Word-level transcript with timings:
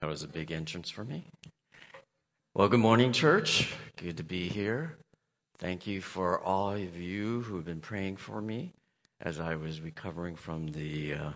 That 0.00 0.08
was 0.08 0.22
a 0.22 0.28
big 0.28 0.50
entrance 0.50 0.88
for 0.88 1.04
me. 1.04 1.26
Well, 2.54 2.70
good 2.70 2.80
morning, 2.80 3.12
church. 3.12 3.70
Good 3.96 4.16
to 4.16 4.22
be 4.22 4.48
here. 4.48 4.96
Thank 5.58 5.86
you 5.86 6.00
for 6.00 6.40
all 6.42 6.72
of 6.72 6.96
you 6.96 7.42
who 7.42 7.56
have 7.56 7.66
been 7.66 7.82
praying 7.82 8.16
for 8.16 8.40
me 8.40 8.72
as 9.20 9.38
I 9.38 9.56
was 9.56 9.82
recovering 9.82 10.36
from 10.36 10.68
the 10.68 11.12
uh, 11.12 11.30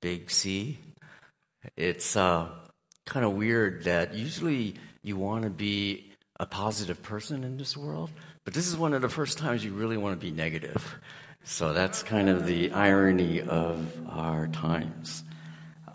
big 0.00 0.32
C. 0.32 0.78
It's 1.76 2.16
uh, 2.16 2.48
kind 3.06 3.24
of 3.24 3.34
weird 3.34 3.84
that 3.84 4.14
usually 4.14 4.74
you 5.04 5.16
want 5.16 5.44
to 5.44 5.50
be 5.50 6.10
a 6.40 6.46
positive 6.46 7.04
person 7.04 7.44
in 7.44 7.56
this 7.56 7.76
world, 7.76 8.10
but 8.44 8.52
this 8.52 8.66
is 8.66 8.76
one 8.76 8.94
of 8.94 9.02
the 9.02 9.08
first 9.08 9.38
times 9.38 9.64
you 9.64 9.74
really 9.74 9.96
want 9.96 10.18
to 10.18 10.26
be 10.26 10.32
negative. 10.32 10.98
So 11.44 11.72
that's 11.72 12.02
kind 12.02 12.28
of 12.28 12.46
the 12.46 12.72
irony 12.72 13.42
of 13.42 13.92
our 14.10 14.48
times. 14.48 15.22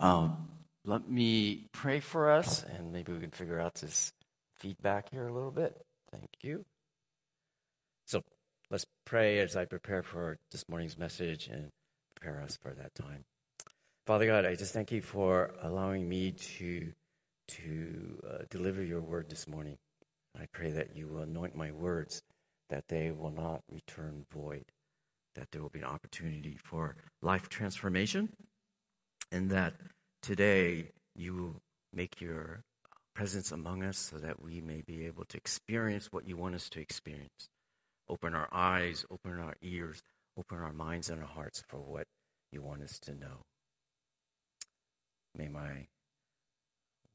Um, 0.00 0.47
let 0.88 1.06
me 1.06 1.66
pray 1.72 2.00
for 2.00 2.30
us, 2.30 2.64
and 2.64 2.92
maybe 2.92 3.12
we 3.12 3.20
can 3.20 3.30
figure 3.30 3.60
out 3.60 3.74
this 3.74 4.10
feedback 4.56 5.10
here 5.10 5.28
a 5.28 5.32
little 5.32 5.50
bit. 5.50 5.76
Thank 6.10 6.30
you. 6.42 6.64
So 8.06 8.22
let's 8.70 8.86
pray 9.04 9.40
as 9.40 9.54
I 9.54 9.66
prepare 9.66 10.02
for 10.02 10.38
this 10.50 10.64
morning's 10.66 10.96
message 10.96 11.48
and 11.48 11.68
prepare 12.14 12.40
us 12.40 12.58
for 12.62 12.72
that 12.72 12.94
time. 12.94 13.24
Father 14.06 14.24
God, 14.24 14.46
I 14.46 14.54
just 14.54 14.72
thank 14.72 14.90
you 14.90 15.02
for 15.02 15.52
allowing 15.62 16.08
me 16.08 16.32
to 16.32 16.90
to 17.48 18.22
uh, 18.26 18.38
deliver 18.48 18.82
your 18.82 19.02
word 19.02 19.28
this 19.28 19.46
morning. 19.46 19.76
I 20.40 20.46
pray 20.52 20.70
that 20.70 20.96
you 20.96 21.08
will 21.08 21.20
anoint 21.20 21.54
my 21.54 21.70
words, 21.70 22.22
that 22.70 22.88
they 22.88 23.10
will 23.10 23.30
not 23.30 23.60
return 23.70 24.24
void, 24.32 24.64
that 25.34 25.48
there 25.50 25.60
will 25.60 25.68
be 25.68 25.80
an 25.80 25.84
opportunity 25.84 26.56
for 26.62 26.96
life 27.20 27.50
transformation, 27.50 28.30
and 29.30 29.50
that 29.50 29.74
Today, 30.22 30.90
you 31.14 31.60
make 31.92 32.20
your 32.20 32.62
presence 33.14 33.50
among 33.50 33.82
us 33.82 33.98
so 33.98 34.16
that 34.18 34.42
we 34.42 34.60
may 34.60 34.82
be 34.86 35.06
able 35.06 35.24
to 35.24 35.36
experience 35.36 36.12
what 36.12 36.28
you 36.28 36.36
want 36.36 36.54
us 36.54 36.68
to 36.70 36.80
experience. 36.80 37.48
Open 38.08 38.34
our 38.34 38.48
eyes, 38.52 39.04
open 39.10 39.38
our 39.38 39.54
ears, 39.62 40.02
open 40.38 40.58
our 40.58 40.72
minds 40.72 41.10
and 41.10 41.20
our 41.20 41.28
hearts 41.28 41.62
for 41.68 41.78
what 41.78 42.06
you 42.52 42.62
want 42.62 42.82
us 42.82 42.98
to 43.00 43.12
know. 43.12 43.42
May 45.36 45.48
my 45.48 45.86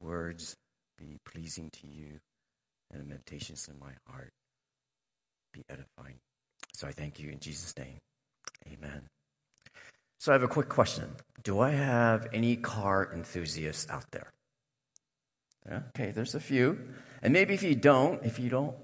words 0.00 0.56
be 0.98 1.18
pleasing 1.24 1.70
to 1.70 1.86
you 1.86 2.20
and 2.90 3.00
the 3.00 3.04
meditations 3.04 3.68
in 3.68 3.78
my 3.78 3.92
heart 4.08 4.30
be 5.52 5.62
edifying. 5.68 6.18
So 6.74 6.86
I 6.86 6.92
thank 6.92 7.18
you 7.18 7.30
in 7.30 7.40
Jesus' 7.40 7.76
name. 7.78 7.98
Amen. 8.66 9.08
So 10.18 10.32
I 10.32 10.34
have 10.34 10.42
a 10.42 10.48
quick 10.48 10.68
question. 10.68 11.16
Do 11.42 11.60
I 11.60 11.70
have 11.70 12.28
any 12.32 12.56
car 12.56 13.10
enthusiasts 13.12 13.90
out 13.90 14.10
there? 14.10 14.32
Okay, 15.70 16.10
there's 16.10 16.34
a 16.34 16.40
few. 16.40 16.78
And 17.22 17.32
maybe 17.32 17.54
if 17.54 17.62
you 17.62 17.74
don't, 17.74 18.24
if 18.24 18.38
you 18.38 18.48
don't 18.48 18.76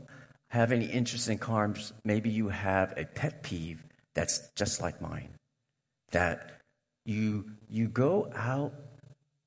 have 0.48 0.72
any 0.72 0.86
interest 0.86 1.28
in 1.28 1.38
cars, 1.38 1.92
maybe 2.04 2.30
you 2.30 2.48
have 2.48 2.94
a 2.96 3.04
pet 3.04 3.42
peeve 3.42 3.84
that's 4.14 4.50
just 4.56 4.80
like 4.80 5.00
mine. 5.00 5.30
That 6.10 6.60
you 7.04 7.50
you 7.68 7.88
go 7.88 8.30
out 8.34 8.72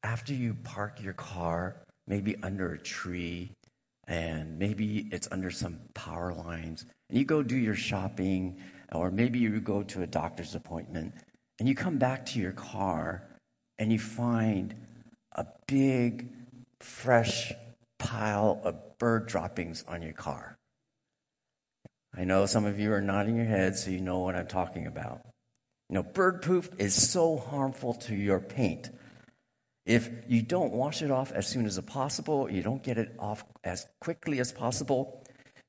after 0.04 0.34
you 0.34 0.56
park 0.64 1.02
your 1.02 1.14
car, 1.14 1.82
maybe 2.08 2.36
under 2.44 2.74
a 2.74 2.80
tree, 2.80 3.52
and 4.08 4.58
maybe 4.58 5.08
it's 5.12 5.28
under 5.32 5.50
some 5.50 5.80
power 5.94 6.34
lines, 6.34 6.86
and 7.10 7.18
you 7.18 7.26
go 7.26 7.44
do 7.44 7.58
your 7.58 7.76
shopping, 7.76 8.58
or 8.92 9.12
maybe 9.12 9.40
you 9.40 9.60
go 9.60 9.84
to 9.84 10.04
a 10.04 10.08
doctor's 10.08 10.56
appointment, 10.56 11.14
and 11.60 11.68
you 11.68 11.76
come 11.76 11.98
back 11.98 12.26
to 12.28 12.40
your 12.40 12.52
car 12.52 13.24
and 13.78 13.92
you 13.92 14.00
find 14.00 14.76
a 15.34 15.46
big, 15.68 16.30
fresh 16.80 17.54
pile 18.00 18.62
of 18.64 18.98
bird 18.98 19.28
droppings 19.28 19.84
on 19.88 20.02
your 20.02 20.14
car. 20.14 20.58
I 22.16 22.26
know 22.26 22.46
some 22.46 22.66
of 22.66 22.80
you 22.80 22.94
are 22.94 23.02
nodding 23.02 23.38
your 23.38 23.46
heads, 23.46 23.84
so 23.84 23.92
you 23.92 24.00
know 24.00 24.20
what 24.20 24.36
I'm 24.36 24.48
talking 24.48 24.86
about. 24.86 25.22
You 25.90 25.96
know, 25.96 26.04
bird 26.04 26.42
poop 26.42 26.76
is 26.78 26.94
so 26.94 27.38
harmful 27.38 27.96
to 27.96 28.16
your 28.16 28.40
paint. 28.40 28.90
If 29.86 30.10
you 30.28 30.42
don't 30.42 30.72
wash 30.72 31.02
it 31.02 31.12
off 31.12 31.32
as 31.32 31.48
soon 31.48 31.66
as 31.66 31.80
possible, 31.82 32.50
you 32.50 32.62
don't 32.62 32.84
get 32.84 32.98
it 32.98 33.16
off 33.20 33.44
as 33.64 33.86
quickly 34.00 34.40
as 34.40 34.52
possible, 34.52 35.23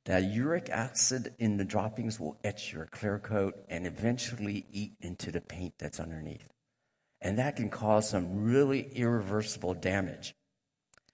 that 0.05 0.25
uric 0.25 0.69
acid 0.69 1.35
in 1.39 1.57
the 1.57 1.65
droppings 1.65 2.21
will 2.21 2.37
etch 2.45 2.73
your 2.73 2.87
clear 2.87 3.19
coat 3.19 3.55
and 3.69 3.87
eventually 3.87 4.67
eat 4.71 4.93
into 5.01 5.33
the 5.33 5.41
paint 5.41 5.75
that's 5.79 6.01
underneath. 6.01 6.47
And 7.21 7.39
that 7.39 7.57
can 7.57 7.71
cause 7.71 8.09
some 8.09 8.45
really 8.45 8.91
irreversible 8.95 9.75
damage. 9.75 10.35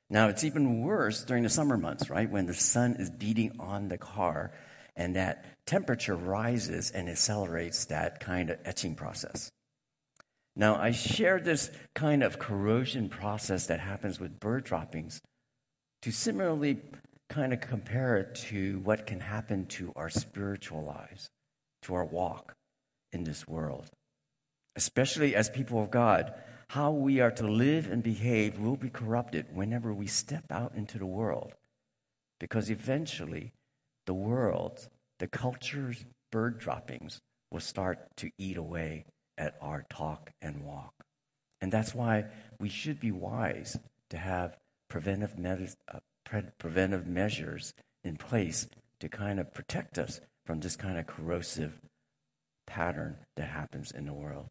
Now, 0.08 0.28
it's 0.28 0.42
even 0.42 0.82
worse 0.82 1.22
during 1.22 1.44
the 1.44 1.48
summer 1.48 1.76
months, 1.76 2.10
right? 2.10 2.28
When 2.28 2.46
the 2.46 2.54
sun 2.54 2.96
is 2.98 3.10
beating 3.10 3.60
on 3.60 3.88
the 3.88 3.98
car 3.98 4.52
and 4.96 5.14
that 5.14 5.44
temperature 5.66 6.16
rises 6.16 6.90
and 6.90 7.08
accelerates 7.08 7.84
that 7.86 8.18
kind 8.18 8.50
of 8.50 8.58
etching 8.64 8.96
process. 8.96 9.52
Now, 10.56 10.76
I 10.76 10.90
share 10.90 11.38
this 11.38 11.70
kind 11.94 12.24
of 12.24 12.40
corrosion 12.40 13.08
process 13.08 13.68
that 13.68 13.78
happens 13.78 14.18
with 14.18 14.40
bird 14.40 14.64
droppings 14.64 15.22
to 16.02 16.10
similarly 16.10 16.78
kind 17.30 17.52
of 17.52 17.60
compare 17.60 18.18
it 18.18 18.34
to 18.34 18.80
what 18.80 19.06
can 19.06 19.20
happen 19.20 19.64
to 19.64 19.92
our 19.96 20.10
spiritual 20.10 20.84
lives, 20.84 21.30
to 21.82 21.94
our 21.94 22.04
walk 22.04 22.54
in 23.12 23.24
this 23.24 23.48
world. 23.48 23.88
Especially 24.76 25.34
as 25.34 25.48
people 25.48 25.82
of 25.82 25.91
God, 25.91 26.34
how 26.68 26.91
we 26.91 27.20
are 27.20 27.30
to 27.30 27.46
live 27.46 27.91
and 27.91 28.02
behave 28.02 28.58
will 28.58 28.76
be 28.76 28.91
corrupted 28.91 29.46
whenever 29.52 29.94
we 29.94 30.06
step 30.06 30.44
out 30.50 30.74
into 30.74 30.98
the 30.98 31.06
world. 31.06 31.54
Because 32.38 32.70
eventually, 32.70 33.52
the 34.06 34.14
world, 34.14 34.88
the 35.18 35.26
culture's 35.26 36.04
bird 36.30 36.58
droppings, 36.58 37.20
will 37.50 37.60
start 37.60 38.16
to 38.16 38.30
eat 38.38 38.56
away 38.56 39.04
at 39.38 39.54
our 39.60 39.84
talk 39.88 40.30
and 40.42 40.64
walk. 40.64 40.94
And 41.60 41.70
that's 41.70 41.94
why 41.94 42.26
we 42.58 42.68
should 42.68 43.00
be 43.00 43.12
wise 43.12 43.78
to 44.10 44.16
have 44.16 44.56
preventive 44.88 45.38
medicine, 45.38 45.78
uh, 45.92 45.98
pre- 46.30 46.42
preventive 46.58 47.06
measures 47.06 47.74
in 48.04 48.16
place 48.16 48.68
to 49.00 49.08
kind 49.08 49.41
of 49.41 49.52
protect 49.52 49.98
us 49.98 50.20
from 50.46 50.60
this 50.60 50.76
kind 50.76 50.98
of 50.98 51.06
corrosive 51.06 51.80
pattern 52.66 53.16
that 53.36 53.48
happens 53.48 53.91
in 53.91 54.06
the 54.06 54.12
world. 54.12 54.46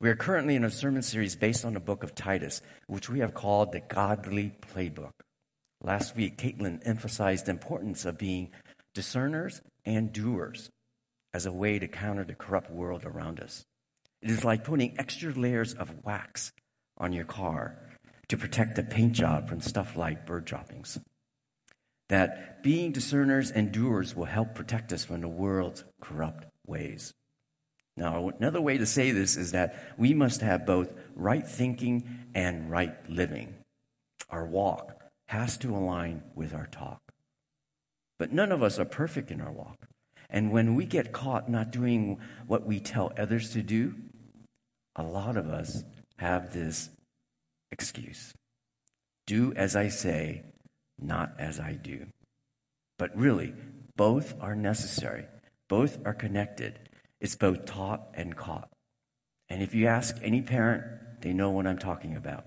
We 0.00 0.08
are 0.08 0.16
currently 0.16 0.56
in 0.56 0.64
a 0.64 0.70
sermon 0.70 1.02
series 1.02 1.36
based 1.36 1.64
on 1.64 1.74
the 1.74 1.80
book 1.80 2.02
of 2.02 2.14
Titus, 2.14 2.62
which 2.86 3.10
we 3.10 3.20
have 3.20 3.34
called 3.34 3.72
the 3.72 3.80
Godly 3.80 4.52
Playbook. 4.62 5.12
Last 5.82 6.16
week, 6.16 6.38
Caitlin 6.38 6.80
emphasized 6.84 7.46
the 7.46 7.50
importance 7.50 8.04
of 8.06 8.16
being 8.16 8.50
discerners 8.94 9.60
and 9.84 10.12
doers 10.12 10.70
as 11.34 11.46
a 11.46 11.52
way 11.52 11.78
to 11.78 11.88
counter 11.88 12.24
the 12.24 12.34
corrupt 12.34 12.70
world 12.70 13.04
around 13.04 13.40
us. 13.40 13.64
It 14.22 14.30
is 14.30 14.44
like 14.44 14.64
putting 14.64 14.98
extra 14.98 15.32
layers 15.32 15.74
of 15.74 16.04
wax 16.04 16.52
on 16.96 17.12
your 17.12 17.24
car 17.24 17.89
to 18.30 18.36
protect 18.36 18.76
the 18.76 18.82
paint 18.82 19.12
job 19.12 19.48
from 19.48 19.60
stuff 19.60 19.96
like 19.96 20.24
bird 20.24 20.44
droppings. 20.44 20.98
That 22.08 22.62
being 22.62 22.92
discerners 22.92 23.50
and 23.50 23.72
doers 23.72 24.14
will 24.14 24.24
help 24.24 24.54
protect 24.54 24.92
us 24.92 25.04
from 25.04 25.20
the 25.20 25.28
world's 25.28 25.84
corrupt 26.00 26.46
ways. 26.64 27.12
Now, 27.96 28.28
another 28.28 28.60
way 28.60 28.78
to 28.78 28.86
say 28.86 29.10
this 29.10 29.36
is 29.36 29.50
that 29.50 29.94
we 29.98 30.14
must 30.14 30.42
have 30.42 30.64
both 30.64 30.92
right 31.16 31.46
thinking 31.46 32.08
and 32.32 32.70
right 32.70 32.94
living. 33.10 33.56
Our 34.30 34.46
walk 34.46 35.00
has 35.26 35.58
to 35.58 35.74
align 35.74 36.22
with 36.36 36.54
our 36.54 36.66
talk. 36.68 37.00
But 38.18 38.32
none 38.32 38.52
of 38.52 38.62
us 38.62 38.78
are 38.78 38.84
perfect 38.84 39.32
in 39.32 39.40
our 39.40 39.52
walk. 39.52 39.88
And 40.28 40.52
when 40.52 40.76
we 40.76 40.84
get 40.84 41.12
caught 41.12 41.50
not 41.50 41.72
doing 41.72 42.20
what 42.46 42.64
we 42.64 42.78
tell 42.78 43.12
others 43.18 43.50
to 43.54 43.62
do, 43.62 43.96
a 44.94 45.02
lot 45.02 45.36
of 45.36 45.48
us 45.48 45.82
have 46.18 46.52
this 46.52 46.90
excuse. 47.72 48.32
Do 49.26 49.52
as 49.54 49.76
I 49.76 49.88
say, 49.88 50.42
not 50.98 51.32
as 51.38 51.60
I 51.60 51.72
do. 51.72 52.06
But 52.98 53.16
really, 53.16 53.54
both 53.96 54.34
are 54.40 54.54
necessary, 54.54 55.26
both 55.68 55.98
are 56.04 56.14
connected. 56.14 56.78
It's 57.20 57.36
both 57.36 57.64
taught 57.66 58.08
and 58.14 58.36
caught. 58.36 58.70
And 59.48 59.62
if 59.62 59.74
you 59.74 59.86
ask 59.86 60.16
any 60.22 60.42
parent, 60.42 60.84
they 61.20 61.32
know 61.32 61.50
what 61.50 61.66
I'm 61.66 61.78
talking 61.78 62.16
about. 62.16 62.46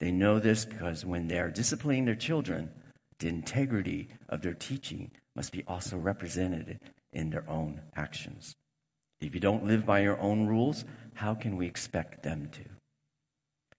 They 0.00 0.10
know 0.10 0.38
this 0.38 0.64
because 0.64 1.04
when 1.04 1.28
they're 1.28 1.50
disciplining 1.50 2.04
their 2.04 2.14
children, 2.14 2.70
the 3.18 3.28
integrity 3.28 4.08
of 4.28 4.42
their 4.42 4.54
teaching 4.54 5.10
must 5.34 5.52
be 5.52 5.64
also 5.66 5.96
represented 5.96 6.78
in 7.12 7.30
their 7.30 7.48
own 7.48 7.80
actions. 7.96 8.54
If 9.20 9.34
you 9.34 9.40
don't 9.40 9.64
live 9.64 9.86
by 9.86 10.00
your 10.00 10.20
own 10.20 10.46
rules, 10.46 10.84
how 11.14 11.34
can 11.34 11.56
we 11.56 11.66
expect 11.66 12.22
them 12.22 12.50
to? 12.52 12.73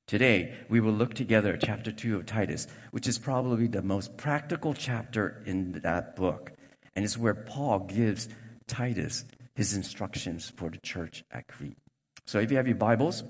Today, 0.08 0.54
we 0.70 0.80
will 0.80 0.94
look 0.94 1.16
together 1.16 1.54
at 1.54 1.62
chapter 1.62 1.92
2 1.92 2.16
of 2.16 2.28
Titus, 2.28 2.68
which 2.92 3.08
is 3.08 3.18
probably 3.18 3.68
the 3.68 3.82
most 3.82 4.18
practical 4.18 4.76
chapter 4.76 5.42
in 5.48 5.80
that 5.84 6.16
book. 6.16 6.52
And 6.96 7.04
it's 7.04 7.18
where 7.18 7.34
Paul 7.34 7.80
gives 7.80 8.30
Titus 8.68 9.26
his 9.56 9.74
instructions 9.74 10.52
for 10.58 10.70
the 10.70 10.78
church 10.78 11.24
at 11.32 11.48
Crete. 11.48 11.78
So 12.26 12.40
if 12.40 12.52
you 12.52 12.58
have 12.58 12.68
your 12.68 12.76
Bibles, 12.76 13.24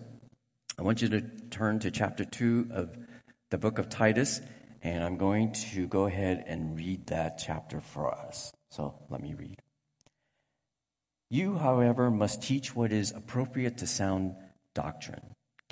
I 0.77 0.81
want 0.81 1.01
you 1.01 1.07
to 1.09 1.21
turn 1.49 1.79
to 1.79 1.91
chapter 1.91 2.25
2 2.25 2.67
of 2.71 2.97
the 3.51 3.57
book 3.57 3.79
of 3.79 3.87
Titus, 3.87 4.41
and 4.81 5.01
I'm 5.01 5.17
going 5.17 5.53
to 5.71 5.87
go 5.87 6.05
ahead 6.05 6.43
and 6.45 6.75
read 6.75 7.07
that 7.07 7.37
chapter 7.37 7.79
for 7.79 8.13
us. 8.13 8.51
So 8.69 8.95
let 9.09 9.21
me 9.21 9.33
read. 9.33 9.61
You, 11.29 11.55
however, 11.55 12.11
must 12.11 12.43
teach 12.43 12.75
what 12.75 12.91
is 12.91 13.11
appropriate 13.11 13.77
to 13.77 13.87
sound 13.87 14.35
doctrine. 14.73 15.34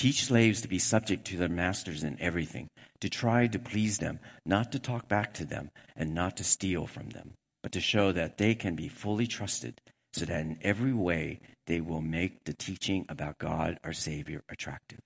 Teach 0.00 0.24
slaves 0.24 0.62
to 0.62 0.68
be 0.68 0.78
subject 0.78 1.26
to 1.26 1.36
their 1.36 1.50
masters 1.50 2.04
in 2.04 2.18
everything, 2.22 2.70
to 3.00 3.10
try 3.10 3.46
to 3.46 3.58
please 3.58 3.98
them, 3.98 4.18
not 4.46 4.72
to 4.72 4.78
talk 4.78 5.08
back 5.08 5.34
to 5.34 5.44
them, 5.44 5.70
and 5.94 6.14
not 6.14 6.38
to 6.38 6.42
steal 6.42 6.86
from 6.86 7.10
them, 7.10 7.34
but 7.62 7.72
to 7.72 7.82
show 7.82 8.10
that 8.10 8.38
they 8.38 8.54
can 8.54 8.74
be 8.74 8.88
fully 8.88 9.26
trusted 9.26 9.78
so 10.14 10.24
that 10.24 10.40
in 10.40 10.58
every 10.62 10.94
way 10.94 11.40
they 11.66 11.82
will 11.82 12.00
make 12.00 12.44
the 12.44 12.54
teaching 12.54 13.04
about 13.10 13.36
God 13.36 13.78
our 13.84 13.92
Savior 13.92 14.42
attractive. 14.48 15.00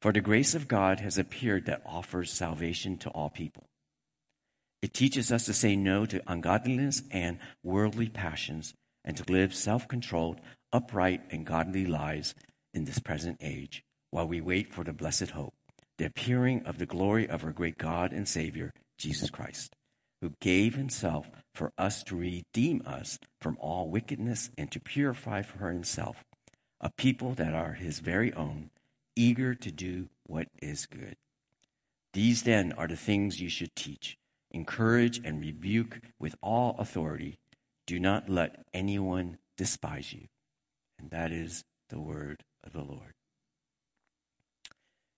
For 0.00 0.12
the 0.12 0.20
grace 0.20 0.54
of 0.54 0.68
God 0.68 1.00
has 1.00 1.18
appeared 1.18 1.66
that 1.66 1.82
offers 1.84 2.30
salvation 2.30 2.96
to 2.98 3.10
all 3.10 3.28
people. 3.28 3.64
It 4.82 4.94
teaches 4.94 5.32
us 5.32 5.46
to 5.46 5.52
say 5.52 5.74
no 5.74 6.06
to 6.06 6.22
ungodliness 6.28 7.02
and 7.10 7.40
worldly 7.64 8.08
passions 8.08 8.72
and 9.04 9.16
to 9.16 9.32
live 9.32 9.52
self 9.52 9.88
controlled, 9.88 10.40
upright, 10.72 11.22
and 11.32 11.44
godly 11.44 11.86
lives 11.86 12.36
in 12.74 12.84
this 12.84 12.98
present 12.98 13.38
age 13.40 13.84
while 14.10 14.26
we 14.26 14.40
wait 14.40 14.72
for 14.72 14.84
the 14.84 14.92
blessed 14.92 15.30
hope, 15.30 15.54
the 15.98 16.06
appearing 16.06 16.64
of 16.66 16.78
the 16.78 16.86
glory 16.86 17.28
of 17.28 17.44
our 17.44 17.52
great 17.52 17.78
God 17.78 18.12
and 18.12 18.28
Savior, 18.28 18.72
Jesus 18.98 19.30
Christ 19.30 19.74
who 20.20 20.32
gave 20.40 20.74
himself 20.74 21.30
for 21.54 21.72
us 21.78 22.02
to 22.04 22.16
redeem 22.16 22.82
us 22.84 23.18
from 23.40 23.56
all 23.60 23.88
wickedness 23.88 24.50
and 24.58 24.70
to 24.70 24.80
purify 24.80 25.42
for 25.42 25.70
himself 25.70 26.24
a 26.80 26.90
people 26.90 27.32
that 27.34 27.54
are 27.54 27.74
his 27.74 28.00
very 28.00 28.32
own, 28.34 28.70
eager 29.16 29.54
to 29.54 29.70
do 29.70 30.08
what 30.26 30.48
is 30.62 30.86
good. 30.86 31.16
These 32.12 32.42
then 32.42 32.72
are 32.72 32.86
the 32.86 32.96
things 32.96 33.40
you 33.40 33.48
should 33.48 33.74
teach, 33.74 34.16
encourage, 34.50 35.20
and 35.24 35.40
rebuke 35.40 36.00
with 36.18 36.34
all 36.42 36.76
authority. 36.78 37.38
Do 37.86 37.98
not 37.98 38.28
let 38.28 38.64
anyone 38.72 39.38
despise 39.56 40.12
you. 40.12 40.26
And 40.98 41.10
that 41.10 41.32
is 41.32 41.64
the 41.88 42.00
word 42.00 42.42
of 42.64 42.72
the 42.72 42.82
Lord. 42.82 43.14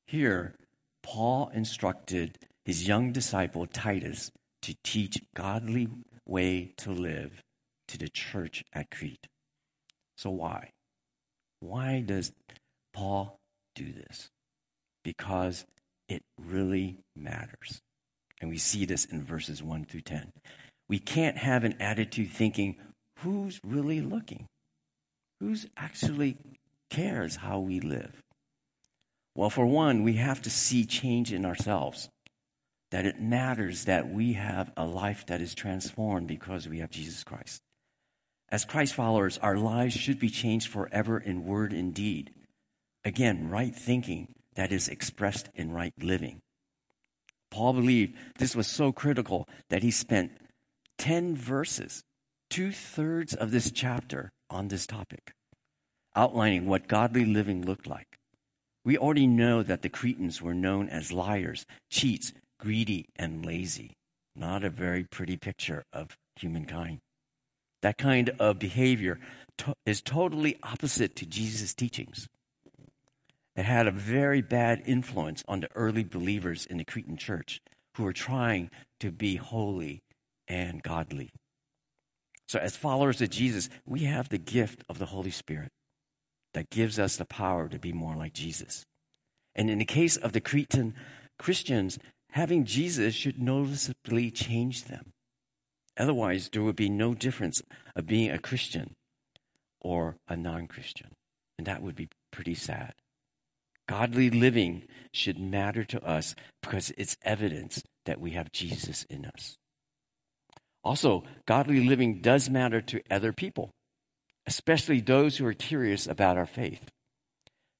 Here, 0.07 0.55
Paul 1.03 1.51
instructed 1.55 2.39
his 2.65 2.87
young 2.87 3.13
disciple 3.13 3.67
Titus 3.67 4.31
to 4.63 4.75
teach 4.85 5.19
godly 5.35 5.89
way 6.27 6.73
to 6.79 6.93
live 6.93 7.43
to 7.89 7.99
the 7.99 8.09
church 8.09 8.65
at 8.73 8.91
Crete. 8.91 9.27
So 10.17 10.31
why? 10.31 10.71
Why 11.61 12.01
does 12.01 12.33
Paul 12.93 13.39
do 13.75 13.93
this? 13.93 14.29
Because 15.03 15.65
it 16.09 16.23
really 16.39 16.99
matters. 17.17 17.81
And 18.41 18.51
we 18.51 18.59
see 18.59 18.85
this 18.85 19.05
in 19.05 19.25
verses 19.25 19.63
1 19.63 19.87
through 19.87 20.03
10. 20.03 20.33
We 20.89 20.99
can't 20.99 21.39
have 21.39 21.65
an 21.65 21.81
attitude 21.81 22.31
thinking, 22.31 22.77
who's 23.19 23.61
really 23.65 24.01
looking? 24.01 24.47
Who's 25.41 25.67
actually 25.77 26.37
cares 26.93 27.37
how 27.37 27.59
we 27.59 27.81
live? 27.81 28.23
Well, 29.35 29.49
for 29.49 29.65
one, 29.65 30.03
we 30.03 30.15
have 30.15 30.43
to 30.43 30.51
see 30.51 30.85
change 30.85 31.33
in 31.33 31.47
ourselves 31.47 32.11
that 32.91 33.07
it 33.07 33.19
matters 33.19 33.87
that 33.87 34.13
we 34.13 34.35
have 34.35 34.71
a 34.77 34.85
life 34.85 35.25
that 35.27 35.41
is 35.41 35.55
transformed 35.55 36.29
because 36.29 36.69
we 36.69 36.81
have 36.81 36.91
Jesus 36.91 37.25
Christ. 37.25 37.63
As 38.51 38.67
Christ 38.67 38.93
followers, 38.93 39.39
our 39.39 39.57
lives 39.57 39.95
should 39.95 40.19
be 40.19 40.29
changed 40.29 40.69
forever 40.69 41.19
in 41.19 41.47
word 41.47 41.73
and 41.73 41.95
deed. 41.95 42.33
Again, 43.03 43.49
right 43.49 43.75
thinking 43.75 44.35
that 44.57 44.71
is 44.71 44.89
expressed 44.89 45.49
in 45.55 45.73
right 45.73 45.95
living. 45.99 46.43
Paul 47.51 47.73
believed 47.73 48.15
this 48.39 48.55
was 48.55 48.67
so 48.67 48.93
critical 48.93 49.49
that 49.71 49.83
he 49.83 49.91
spent 49.91 50.33
10 50.99 51.35
verses, 51.35 52.05
two 52.51 52.71
thirds 52.71 53.33
of 53.33 53.51
this 53.51 53.71
chapter, 53.71 54.31
on 54.51 54.69
this 54.69 54.87
topic, 54.87 55.33
outlining 56.15 56.67
what 56.67 56.89
godly 56.89 57.25
living 57.25 57.65
looked 57.65 57.87
like. 57.87 58.19
We 58.85 58.99
already 58.99 59.27
know 59.27 59.63
that 59.63 59.83
the 59.83 59.89
Cretans 59.89 60.43
were 60.43 60.55
known 60.55 60.89
as 60.89 61.13
liars, 61.13 61.67
cheats, 61.91 62.33
greedy, 62.59 63.07
and 63.17 63.45
lazy. 63.45 63.93
Not 64.35 64.65
a 64.65 64.71
very 64.71 65.05
pretty 65.05 65.37
picture 65.37 65.85
of 65.93 66.17
humankind. 66.37 66.99
That 67.83 67.99
kind 67.99 68.31
of 68.39 68.59
behavior 68.59 69.19
to- 69.59 69.75
is 69.85 70.01
totally 70.01 70.57
opposite 70.63 71.15
to 71.17 71.27
Jesus' 71.27 71.75
teachings. 71.75 72.29
It 73.55 73.65
had 73.65 73.87
a 73.87 73.93
very 73.93 74.41
bad 74.41 74.83
influence 74.87 75.45
on 75.47 75.61
the 75.61 75.71
early 75.75 76.05
believers 76.05 76.65
in 76.65 76.79
the 76.79 76.85
Cretan 76.85 77.17
church 77.17 77.61
who 77.97 78.05
were 78.05 78.13
trying 78.13 78.71
to 79.01 79.13
be 79.13 79.37
holy 79.37 80.01
and 80.49 80.83
godly. 80.83 81.31
So, 82.49 82.59
as 82.59 82.77
followers 82.77 83.21
of 83.21 83.31
Jesus, 83.31 83.69
we 83.87 84.01
have 84.01 84.29
the 84.29 84.39
gift 84.39 84.85
of 84.89 84.99
the 84.99 85.07
Holy 85.07 85.31
Spirit 85.31 85.71
that 86.55 86.71
gives 86.71 86.99
us 86.99 87.17
the 87.17 87.25
power 87.25 87.69
to 87.69 87.79
be 87.79 87.93
more 87.93 88.17
like 88.17 88.33
Jesus. 88.33 88.85
And 89.55 89.71
in 89.71 89.79
the 89.79 89.85
case 89.85 90.17
of 90.17 90.33
the 90.33 90.41
Cretan 90.41 90.95
Christians, 91.39 91.99
having 92.31 92.65
Jesus 92.65 93.15
should 93.15 93.41
noticeably 93.41 94.31
change 94.31 94.85
them. 94.85 95.13
Otherwise, 95.97 96.49
there 96.53 96.63
would 96.63 96.77
be 96.77 96.89
no 96.89 97.15
difference 97.15 97.63
of 97.95 98.07
being 98.07 98.31
a 98.31 98.39
Christian 98.39 98.95
or 99.81 100.17
a 100.29 100.37
non 100.37 100.67
Christian. 100.67 101.09
And 101.59 101.67
that 101.67 101.83
would 101.83 101.95
be 101.95 102.09
pretty 102.31 102.55
sad. 102.55 102.95
Godly 103.89 104.31
living 104.31 104.85
should 105.13 105.39
matter 105.39 105.85
to 105.85 106.03
us 106.03 106.35
because 106.63 106.93
it's 106.97 107.17
evidence 107.23 107.83
that 108.07 108.21
we 108.21 108.31
have 108.31 108.53
Jesus 108.53 109.05
in 109.11 109.27
us. 109.27 109.57
Also, 110.85 111.25
godly 111.47 111.87
living 111.87 112.21
does 112.21 112.49
matter 112.49 112.81
to 112.81 113.03
other 113.11 113.33
people, 113.33 113.71
especially 114.47 115.01
those 115.01 115.37
who 115.37 115.47
are 115.47 115.53
curious 115.53 116.07
about 116.07 116.37
our 116.37 116.47
faith. 116.47 116.91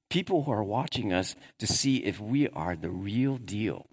People 0.09 0.43
who 0.43 0.51
are 0.51 0.63
watching 0.63 1.11
us 1.11 1.35
to 1.59 1.67
see 1.67 1.97
if 1.97 2.19
we 2.19 2.47
are 2.49 2.75
the 2.75 2.89
real 2.89 3.37
deal 3.37 3.87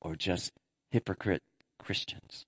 or 0.00 0.14
just 0.14 0.52
hypocrite 0.90 1.42
Christians. 1.78 2.44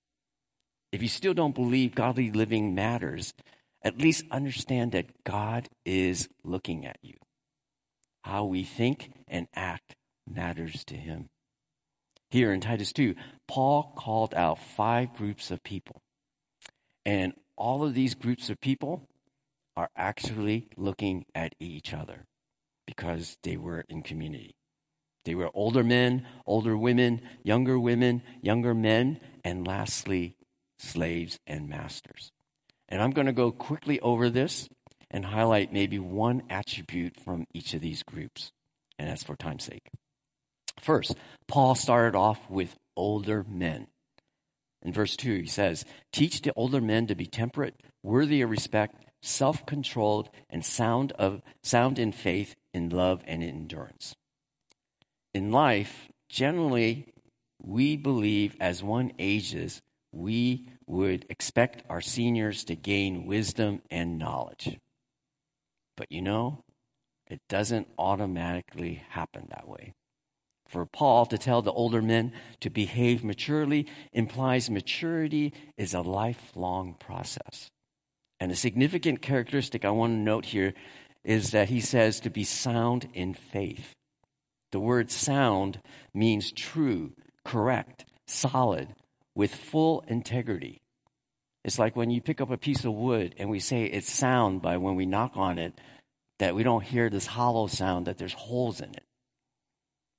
If 0.91 1.01
you 1.01 1.07
still 1.07 1.33
don't 1.33 1.55
believe 1.55 1.95
godly 1.95 2.31
living 2.31 2.75
matters, 2.75 3.33
at 3.81 3.97
least 3.97 4.25
understand 4.31 4.91
that 4.91 5.23
God 5.23 5.67
is 5.85 6.29
looking 6.43 6.85
at 6.85 6.97
you. 7.01 7.15
How 8.23 8.45
we 8.45 8.63
think 8.63 9.11
and 9.27 9.47
act 9.53 9.95
matters 10.27 10.83
to 10.85 10.95
him. 10.95 11.29
Here 12.29 12.51
in 12.51 12.61
Titus 12.61 12.91
2, 12.93 13.15
Paul 13.47 13.93
called 13.95 14.33
out 14.33 14.59
five 14.59 15.13
groups 15.13 15.51
of 15.51 15.63
people. 15.63 16.01
And 17.05 17.33
all 17.55 17.83
of 17.83 17.93
these 17.93 18.15
groups 18.15 18.49
of 18.49 18.59
people 18.59 19.07
are 19.75 19.89
actually 19.95 20.69
looking 20.77 21.25
at 21.33 21.53
each 21.59 21.93
other 21.93 22.25
because 22.85 23.37
they 23.43 23.57
were 23.57 23.83
in 23.89 24.01
community. 24.01 24.55
They 25.25 25.35
were 25.35 25.49
older 25.53 25.83
men, 25.83 26.25
older 26.45 26.77
women, 26.77 27.21
younger 27.43 27.79
women, 27.79 28.21
younger 28.41 28.73
men, 28.73 29.19
and 29.43 29.65
lastly, 29.65 30.35
slaves 30.77 31.39
and 31.47 31.67
masters. 31.67 32.31
And 32.87 33.01
I'm 33.01 33.11
going 33.11 33.27
to 33.27 33.33
go 33.33 33.51
quickly 33.51 33.99
over 34.01 34.29
this 34.29 34.69
and 35.09 35.25
highlight 35.25 35.73
maybe 35.73 35.97
one 35.97 36.43
attribute 36.49 37.19
from 37.19 37.45
each 37.53 37.73
of 37.73 37.81
these 37.81 38.03
groups. 38.03 38.51
And 38.99 39.09
that's 39.09 39.23
for 39.23 39.35
time's 39.35 39.63
sake. 39.63 39.89
First, 40.79 41.15
Paul 41.47 41.75
started 41.75 42.15
off 42.15 42.39
with 42.49 42.75
older 42.95 43.45
men. 43.47 43.87
In 44.83 44.93
verse 44.93 45.15
2, 45.15 45.41
he 45.41 45.47
says, 45.47 45.83
Teach 46.13 46.41
the 46.41 46.53
older 46.55 46.81
men 46.81 47.07
to 47.07 47.15
be 47.15 47.25
temperate, 47.25 47.81
worthy 48.03 48.41
of 48.41 48.51
respect, 48.51 49.04
self 49.21 49.65
controlled, 49.65 50.29
and 50.49 50.63
sound, 50.63 51.11
of, 51.13 51.41
sound 51.63 51.99
in 51.99 52.11
faith, 52.11 52.55
in 52.73 52.89
love, 52.89 53.21
and 53.25 53.43
in 53.43 53.49
endurance. 53.49 54.15
In 55.33 55.51
life, 55.51 56.09
generally, 56.29 57.13
we 57.61 57.97
believe 57.97 58.55
as 58.59 58.83
one 58.83 59.11
ages, 59.19 59.81
we 60.11 60.69
would 60.87 61.25
expect 61.29 61.83
our 61.89 62.01
seniors 62.01 62.63
to 62.65 62.75
gain 62.75 63.25
wisdom 63.25 63.81
and 63.89 64.17
knowledge. 64.17 64.77
But 65.97 66.11
you 66.11 66.21
know, 66.21 66.63
it 67.27 67.41
doesn't 67.49 67.87
automatically 67.97 69.03
happen 69.09 69.47
that 69.49 69.67
way. 69.67 69.93
For 70.67 70.85
Paul 70.85 71.25
to 71.27 71.37
tell 71.37 71.61
the 71.61 71.71
older 71.71 72.01
men 72.01 72.33
to 72.59 72.69
behave 72.69 73.23
maturely 73.23 73.87
implies 74.13 74.69
maturity 74.69 75.53
is 75.77 75.93
a 75.93 76.01
lifelong 76.01 76.95
process. 76.99 77.69
And 78.39 78.51
a 78.51 78.55
significant 78.55 79.21
characteristic 79.21 79.85
I 79.85 79.91
want 79.91 80.13
to 80.13 80.17
note 80.17 80.45
here 80.45 80.73
is 81.23 81.51
that 81.51 81.69
he 81.69 81.81
says 81.81 82.19
to 82.21 82.29
be 82.29 82.43
sound 82.43 83.07
in 83.13 83.33
faith. 83.33 83.93
The 84.71 84.79
word 84.79 85.09
sound 85.09 85.79
means 86.13 86.51
true, 86.51 87.13
correct, 87.43 88.05
solid, 88.27 88.89
with 89.33 89.55
full 89.55 90.03
integrity. 90.07 90.81
It's 91.63 91.79
like 91.79 91.95
when 91.95 92.11
you 92.11 92.21
pick 92.21 92.41
up 92.41 92.51
a 92.51 92.57
piece 92.57 92.85
of 92.85 92.93
wood 92.93 93.33
and 93.37 93.49
we 93.49 93.59
say 93.59 93.85
it's 93.85 94.11
sound 94.11 94.61
by 94.61 94.77
when 94.77 94.95
we 94.95 95.05
knock 95.05 95.31
on 95.35 95.57
it, 95.57 95.79
that 96.39 96.53
we 96.53 96.63
don't 96.63 96.83
hear 96.83 97.09
this 97.09 97.25
hollow 97.25 97.67
sound, 97.67 98.05
that 98.05 98.17
there's 98.17 98.33
holes 98.33 98.81
in 98.81 98.89
it. 98.89 99.03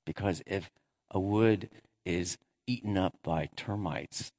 Because 0.05 0.41
if 0.45 0.69
a 1.11 1.19
wood 1.19 1.69
is 2.05 2.37
eaten 2.65 2.97
up 2.97 3.13
by 3.23 3.49
termites, 3.55 4.31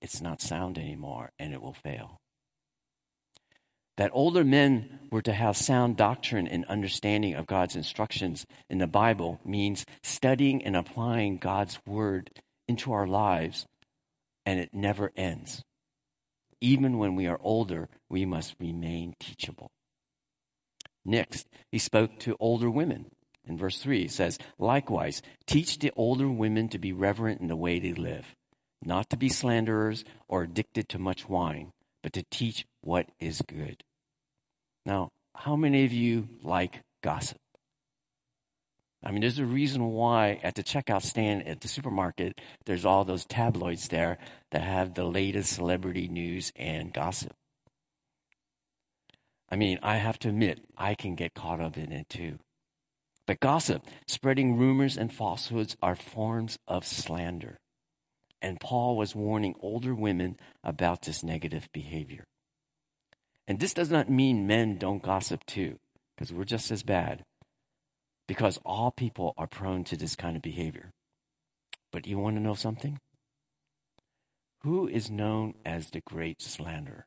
it's 0.00 0.20
not 0.20 0.40
sound 0.40 0.78
anymore 0.78 1.30
and 1.38 1.52
it 1.52 1.62
will 1.62 1.72
fail. 1.72 2.20
That 3.98 4.10
older 4.14 4.42
men 4.42 5.00
were 5.10 5.22
to 5.22 5.32
have 5.32 5.56
sound 5.56 5.96
doctrine 5.96 6.48
and 6.48 6.64
understanding 6.64 7.34
of 7.34 7.46
God's 7.46 7.76
instructions 7.76 8.46
in 8.70 8.78
the 8.78 8.86
Bible 8.86 9.40
means 9.44 9.84
studying 10.02 10.64
and 10.64 10.74
applying 10.74 11.36
God's 11.36 11.78
word 11.86 12.30
into 12.66 12.92
our 12.92 13.06
lives, 13.06 13.66
and 14.46 14.58
it 14.58 14.72
never 14.72 15.12
ends. 15.14 15.62
Even 16.60 16.96
when 16.96 17.16
we 17.16 17.26
are 17.26 17.40
older, 17.42 17.88
we 18.08 18.24
must 18.24 18.54
remain 18.58 19.14
teachable. 19.20 19.70
Next, 21.04 21.48
he 21.70 21.78
spoke 21.78 22.18
to 22.20 22.36
older 22.40 22.70
women. 22.70 23.10
In 23.44 23.58
verse 23.58 23.78
3, 23.78 24.02
he 24.02 24.08
says, 24.08 24.38
Likewise, 24.58 25.20
teach 25.46 25.78
the 25.78 25.92
older 25.96 26.28
women 26.28 26.68
to 26.68 26.78
be 26.78 26.92
reverent 26.92 27.40
in 27.40 27.48
the 27.48 27.56
way 27.56 27.78
they 27.78 27.92
live, 27.92 28.36
not 28.82 29.10
to 29.10 29.16
be 29.16 29.28
slanderers 29.28 30.04
or 30.28 30.44
addicted 30.44 30.88
to 30.90 30.98
much 30.98 31.28
wine, 31.28 31.72
but 32.02 32.12
to 32.14 32.24
teach 32.30 32.66
what 32.80 33.06
is 33.20 33.42
good. 33.42 33.82
Now, 34.84 35.10
how 35.34 35.56
many 35.56 35.84
of 35.84 35.92
you 35.92 36.28
like 36.42 36.80
gossip? 37.02 37.38
I 39.04 39.10
mean, 39.10 39.22
there's 39.22 39.38
a 39.38 39.44
reason 39.44 39.84
why 39.86 40.38
at 40.42 40.54
the 40.54 40.62
checkout 40.62 41.02
stand 41.02 41.46
at 41.48 41.60
the 41.60 41.68
supermarket, 41.68 42.40
there's 42.66 42.84
all 42.84 43.04
those 43.04 43.24
tabloids 43.24 43.88
there 43.88 44.18
that 44.52 44.62
have 44.62 44.94
the 44.94 45.04
latest 45.04 45.52
celebrity 45.52 46.06
news 46.06 46.52
and 46.54 46.92
gossip. 46.92 47.32
I 49.50 49.56
mean, 49.56 49.78
I 49.82 49.96
have 49.96 50.18
to 50.20 50.28
admit, 50.28 50.64
I 50.78 50.94
can 50.94 51.14
get 51.14 51.34
caught 51.34 51.60
up 51.60 51.76
in 51.76 51.92
it 51.92 52.08
too. 52.08 52.38
But 53.26 53.40
gossip, 53.40 53.86
spreading 54.06 54.56
rumors 54.56 54.96
and 54.96 55.12
falsehoods 55.12 55.76
are 55.82 55.96
forms 55.96 56.58
of 56.66 56.86
slander. 56.86 57.58
And 58.42 58.60
Paul 58.60 58.96
was 58.96 59.14
warning 59.14 59.54
older 59.60 59.94
women 59.94 60.36
about 60.64 61.02
this 61.02 61.22
negative 61.22 61.68
behavior. 61.72 62.24
And 63.46 63.60
this 63.60 63.72
does 63.72 63.90
not 63.90 64.10
mean 64.10 64.46
men 64.48 64.78
don't 64.78 65.02
gossip 65.02 65.46
too, 65.46 65.78
because 66.16 66.32
we're 66.32 66.44
just 66.44 66.70
as 66.72 66.82
bad. 66.82 67.22
Because 68.26 68.58
all 68.64 68.90
people 68.90 69.32
are 69.38 69.46
prone 69.46 69.84
to 69.84 69.96
this 69.96 70.16
kind 70.16 70.34
of 70.34 70.42
behavior. 70.42 70.90
But 71.92 72.06
you 72.06 72.18
want 72.18 72.36
to 72.36 72.42
know 72.42 72.54
something? 72.54 72.98
Who 74.62 74.88
is 74.88 75.10
known 75.10 75.54
as 75.64 75.90
the 75.90 76.00
great 76.04 76.42
slanderer? 76.42 77.06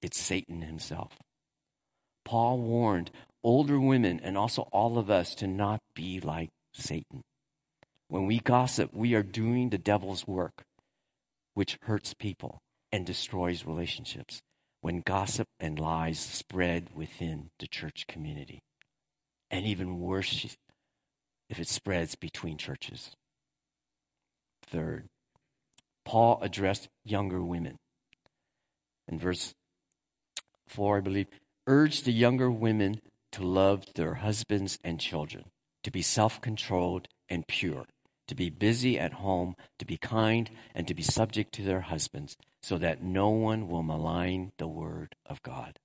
It's 0.00 0.18
Satan 0.18 0.62
himself. 0.62 1.12
Paul 2.24 2.58
warned 2.58 3.10
older 3.42 3.78
women 3.78 4.20
and 4.22 4.36
also 4.36 4.62
all 4.72 4.98
of 4.98 5.10
us 5.10 5.34
to 5.36 5.46
not 5.46 5.80
be 5.94 6.20
like 6.20 6.50
Satan. 6.72 7.22
When 8.08 8.26
we 8.26 8.38
gossip, 8.38 8.94
we 8.94 9.14
are 9.14 9.22
doing 9.22 9.70
the 9.70 9.78
devil's 9.78 10.26
work, 10.26 10.64
which 11.54 11.78
hurts 11.82 12.14
people 12.14 12.60
and 12.92 13.04
destroys 13.04 13.66
relationships. 13.66 14.40
When 14.80 15.00
gossip 15.00 15.48
and 15.58 15.80
lies 15.80 16.18
spread 16.18 16.90
within 16.94 17.50
the 17.58 17.66
church 17.66 18.06
community. 18.06 18.60
And 19.50 19.66
even 19.66 20.00
worse 20.00 20.56
if 21.48 21.58
it 21.58 21.68
spreads 21.68 22.14
between 22.14 22.58
churches. 22.58 23.12
Third, 24.64 25.08
Paul 26.04 26.38
addressed 26.42 26.88
younger 27.04 27.42
women. 27.42 27.78
In 29.08 29.18
verse 29.18 29.54
4, 30.68 30.98
I 30.98 31.00
believe, 31.00 31.28
urge 31.66 32.02
the 32.02 32.12
younger 32.12 32.50
women 32.50 33.00
to 33.32 33.42
love 33.44 33.86
their 33.94 34.14
husbands 34.14 34.78
and 34.84 35.00
children, 35.00 35.46
to 35.82 35.90
be 35.90 36.02
self 36.02 36.40
controlled 36.40 37.08
and 37.28 37.46
pure, 37.46 37.86
to 38.26 38.34
be 38.34 38.50
busy 38.50 38.98
at 38.98 39.14
home, 39.14 39.56
to 39.78 39.84
be 39.84 39.96
kind, 39.96 40.50
and 40.74 40.86
to 40.88 40.94
be 40.94 41.02
subject 41.02 41.52
to 41.54 41.62
their 41.62 41.82
husbands, 41.82 42.36
so 42.62 42.78
that 42.78 43.02
no 43.02 43.28
one 43.28 43.68
will 43.68 43.82
malign 43.82 44.52
the 44.58 44.68
word 44.68 45.14
of 45.24 45.42
God. 45.42 45.78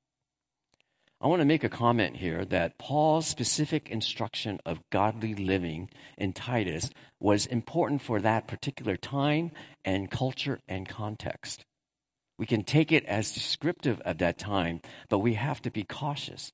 I 1.24 1.28
want 1.28 1.42
to 1.42 1.46
make 1.46 1.64
a 1.64 1.70
comment 1.70 2.18
here 2.18 2.44
that 2.46 2.80
Paul's 2.80 3.28
specific 3.28 3.90
instruction 3.90 4.60
of 4.66 4.90
godly 4.90 5.36
living 5.36 5.92
in 6.18 6.34
Titus 6.34 6.90
was 7.20 7.46
important 7.46 8.02
for 8.02 8.20
that 8.20 8.48
particular 8.48 8.98
time 8.98 9.52
and 9.86 10.10
culture 10.10 10.60
and 10.68 10.90
context. 10.90 11.64
We 12.40 12.48
can 12.48 12.64
take 12.64 12.92
it 12.92 13.06
as 13.06 13.34
descriptive 13.36 14.02
of 14.02 14.18
that 14.18 14.40
time, 14.40 14.82
but 15.10 15.20
we 15.20 15.36
have 15.36 15.62
to 15.62 15.70
be 15.70 15.84
cautious, 15.84 16.52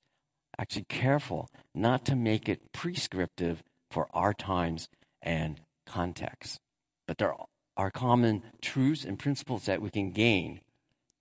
actually 0.60 0.86
careful, 0.90 1.50
not 1.74 2.04
to 2.08 2.16
make 2.18 2.50
it 2.50 2.74
prescriptive 2.74 3.64
for 3.90 4.10
our 4.14 4.34
times 4.34 4.90
and 5.22 5.62
context. 5.88 6.60
But 7.08 7.18
there 7.18 7.34
are 7.76 7.92
common 7.92 8.44
truths 8.62 9.06
and 9.06 9.18
principles 9.18 9.66
that 9.66 9.82
we 9.82 9.90
can 9.90 10.12
gain, 10.12 10.62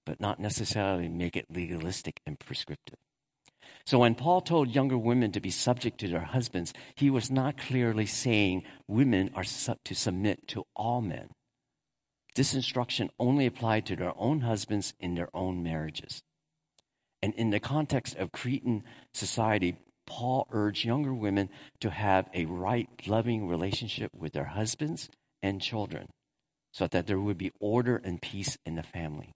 but 0.04 0.20
not 0.20 0.40
necessarily 0.40 1.08
make 1.08 1.36
it 1.36 1.46
legalistic 1.50 2.20
and 2.26 2.38
prescriptive. 2.38 2.98
So 3.84 4.00
when 4.00 4.14
Paul 4.16 4.40
told 4.40 4.74
younger 4.74 4.98
women 4.98 5.32
to 5.32 5.40
be 5.40 5.50
subject 5.50 5.98
to 6.00 6.08
their 6.08 6.20
husbands, 6.20 6.72
he 6.94 7.08
was 7.08 7.30
not 7.30 7.56
clearly 7.56 8.06
saying 8.06 8.64
women 8.88 9.30
are 9.34 9.44
to 9.44 9.94
submit 9.94 10.48
to 10.48 10.64
all 10.74 11.00
men. 11.00 11.30
This 12.34 12.52
instruction 12.52 13.10
only 13.18 13.46
applied 13.46 13.86
to 13.86 13.96
their 13.96 14.12
own 14.16 14.40
husbands 14.40 14.92
in 15.00 15.14
their 15.14 15.28
own 15.34 15.62
marriages. 15.62 16.22
And 17.22 17.32
in 17.34 17.50
the 17.50 17.60
context 17.60 18.16
of 18.16 18.32
Cretan 18.32 18.84
society, 19.14 19.76
Paul 20.06 20.46
urged 20.50 20.84
younger 20.84 21.12
women 21.12 21.50
to 21.80 21.90
have 21.90 22.28
a 22.32 22.46
right, 22.46 22.88
loving 23.06 23.48
relationship 23.48 24.10
with 24.16 24.32
their 24.32 24.44
husbands 24.44 25.08
and 25.42 25.60
children 25.60 26.08
so 26.72 26.86
that 26.86 27.06
there 27.06 27.20
would 27.20 27.38
be 27.38 27.52
order 27.60 27.96
and 27.96 28.20
peace 28.20 28.56
in 28.64 28.74
the 28.74 28.82
family. 28.82 29.32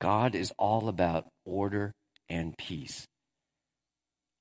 God 0.00 0.34
is 0.34 0.52
all 0.58 0.88
about 0.88 1.26
order 1.44 1.92
and 2.28 2.56
peace. 2.56 3.06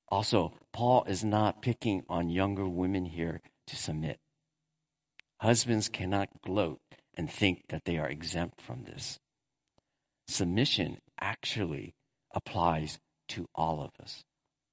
Also, 0.09 0.53
Paul 0.71 1.03
is 1.05 1.23
not 1.23 1.61
picking 1.61 2.03
on 2.07 2.29
younger 2.29 2.67
women 2.67 3.05
here 3.05 3.41
to 3.67 3.75
submit. 3.75 4.17
Husbands 5.41 5.89
cannot 5.89 6.29
gloat 6.41 6.79
and 7.15 7.29
think 7.29 7.63
that 7.69 7.83
they 7.85 7.97
are 7.97 8.07
exempt 8.07 8.61
from 8.61 8.83
this. 8.83 9.19
Submission 10.27 10.97
actually 11.19 11.93
applies 12.33 12.99
to 13.29 13.47
all 13.55 13.81
of 13.81 13.91
us, 14.01 14.23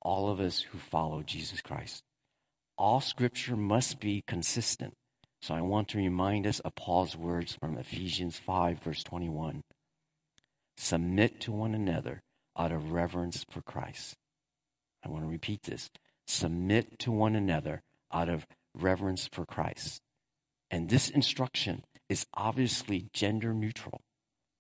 all 0.04 0.28
of 0.30 0.38
us 0.38 0.60
who 0.60 0.78
follow 0.78 1.22
Jesus 1.22 1.60
Christ. 1.60 2.02
All 2.76 3.00
scripture 3.00 3.56
must 3.56 4.00
be 4.00 4.22
consistent. 4.26 4.94
So 5.42 5.54
I 5.54 5.60
want 5.60 5.88
to 5.88 5.98
remind 5.98 6.46
us 6.46 6.60
of 6.60 6.74
Paul's 6.74 7.16
words 7.16 7.56
from 7.60 7.76
Ephesians 7.76 8.38
5, 8.38 8.82
verse 8.82 9.02
21. 9.02 9.62
Submit 10.76 11.40
to 11.40 11.52
one 11.52 11.74
another 11.74 12.22
out 12.56 12.72
of 12.72 12.92
reverence 12.92 13.44
for 13.50 13.60
Christ. 13.60 14.14
I 15.04 15.08
want 15.08 15.24
to 15.24 15.30
repeat 15.30 15.62
this. 15.64 15.90
Submit 16.26 16.98
to 17.00 17.12
one 17.12 17.36
another 17.36 17.82
out 18.12 18.28
of 18.28 18.46
reverence 18.74 19.28
for 19.30 19.44
Christ. 19.44 20.00
And 20.70 20.88
this 20.88 21.10
instruction 21.10 21.84
is 22.08 22.26
obviously 22.34 23.08
gender 23.12 23.52
neutral. 23.52 24.00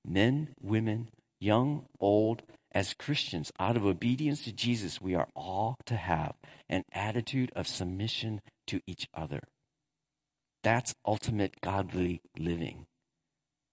Men, 0.04 0.54
women, 0.60 1.08
young, 1.40 1.86
old, 1.98 2.42
as 2.74 2.92
Christians, 2.94 3.52
out 3.60 3.76
of 3.76 3.86
obedience 3.86 4.42
to 4.44 4.52
Jesus, 4.52 5.00
we 5.00 5.14
are 5.14 5.28
all 5.36 5.76
to 5.86 5.94
have 5.94 6.34
an 6.68 6.82
attitude 6.92 7.52
of 7.54 7.68
submission 7.68 8.40
to 8.66 8.80
each 8.86 9.06
other. 9.14 9.40
That's 10.64 10.94
ultimate 11.06 11.60
godly 11.60 12.20
living. 12.36 12.86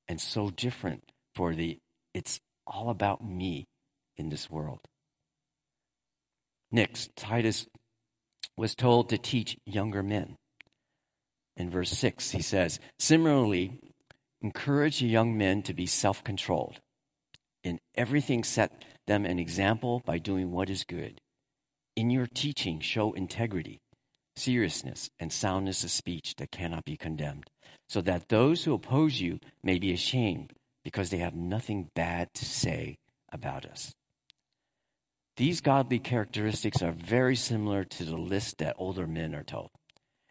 And 0.08 0.22
so 0.22 0.52
different 0.52 1.12
for 1.34 1.56
the 1.56 1.80
It's 2.14 2.40
all 2.68 2.90
about 2.90 3.26
me 3.26 3.66
in 4.18 4.30
this 4.30 4.50
world. 4.50 4.82
Next, 6.72 7.16
Titus 7.16 7.66
was 8.58 8.76
told 8.76 9.10
to 9.10 9.18
teach 9.18 9.58
younger 9.66 10.04
men. 10.04 10.36
In 11.58 11.70
verse 11.70 11.92
6, 11.92 12.32
he 12.32 12.42
says, 12.42 12.80
Similarly, 13.00 13.80
encourage 14.42 15.02
young 15.02 15.38
men 15.38 15.64
to 15.64 15.74
be 15.74 15.86
self 15.86 16.24
controlled. 16.24 16.80
In 17.64 17.80
everything, 17.96 18.44
set 18.44 18.84
them 19.08 19.26
an 19.26 19.40
example 19.40 20.02
by 20.06 20.18
doing 20.18 20.52
what 20.52 20.70
is 20.70 20.84
good. 20.84 21.22
In 21.96 22.10
your 22.10 22.28
teaching, 22.28 22.80
show 22.80 23.14
integrity, 23.14 23.82
seriousness, 24.36 25.10
and 25.20 25.32
soundness 25.32 25.84
of 25.84 25.92
speech 25.92 26.36
that 26.38 26.52
cannot 26.52 26.86
be 26.86 26.98
condemned, 26.98 27.50
so 27.88 28.02
that 28.02 28.30
those 28.30 28.64
who 28.64 28.74
oppose 28.74 29.20
you 29.22 29.40
may 29.64 29.78
be 29.78 29.94
ashamed 29.94 30.54
because 30.84 31.10
they 31.10 31.18
have 31.18 31.36
nothing 31.36 31.90
bad 31.94 32.30
to 32.34 32.46
say 32.46 32.98
about 33.32 33.66
us. 33.66 33.94
These 35.38 35.62
godly 35.62 36.00
characteristics 36.00 36.82
are 36.82 36.92
very 36.92 37.36
similar 37.36 37.84
to 37.84 38.04
the 38.04 38.18
list 38.18 38.58
that 38.58 38.76
older 38.78 39.08
men 39.08 39.34
are 39.36 39.44
told. 39.44 39.70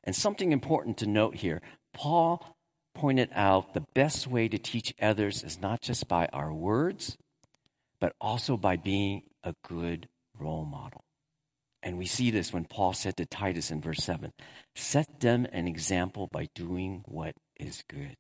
And 0.04 0.14
something 0.14 0.52
important 0.52 0.99
to 0.99 1.06
note 1.06 1.37
here 1.37 1.62
Paul 1.92 2.56
pointed 3.00 3.30
out 3.35 3.73
the 3.73 3.87
best 3.95 4.26
way 4.26 4.47
to 4.47 4.59
teach 4.59 4.92
others 5.00 5.42
is 5.42 5.59
not 5.59 5.80
just 5.80 6.07
by 6.07 6.26
our 6.35 6.52
words, 6.52 7.16
but 7.99 8.14
also 8.21 8.59
by 8.59 8.76
being 8.76 9.23
a 9.42 9.54
good 9.66 10.07
role 10.38 10.66
model. 10.66 11.02
And 11.83 11.97
we 11.97 12.04
see 12.04 12.30
this 12.30 12.52
when 12.52 12.66
Paul 12.66 12.92
said 12.92 13.16
to 13.16 13.25
Titus 13.25 13.71
in 13.71 13.80
verse 13.80 14.04
7 14.04 14.35
set 14.75 15.21
them 15.21 15.47
an 15.50 15.66
example 15.66 16.28
by 16.30 16.49
doing 16.54 17.02
what 17.07 17.35
is 17.59 17.83
good. 17.88 18.16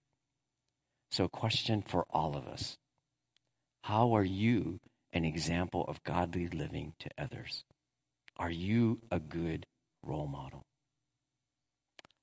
So, 1.10 1.28
question 1.28 1.82
for 1.82 2.06
all 2.08 2.34
of 2.34 2.46
us 2.46 2.78
How 3.82 4.16
are 4.16 4.24
you 4.24 4.80
an 5.12 5.26
example 5.26 5.84
of 5.88 6.02
godly 6.04 6.48
living 6.48 6.94
to 7.00 7.10
others? 7.18 7.64
Are 8.38 8.50
you 8.50 9.00
a 9.10 9.20
good 9.20 9.66
role 10.02 10.26
model? 10.26 10.64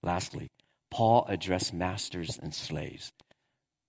Lastly, 0.01 0.49
Paul 0.89 1.25
addressed 1.27 1.73
masters 1.73 2.39
and 2.41 2.53
slaves. 2.53 3.11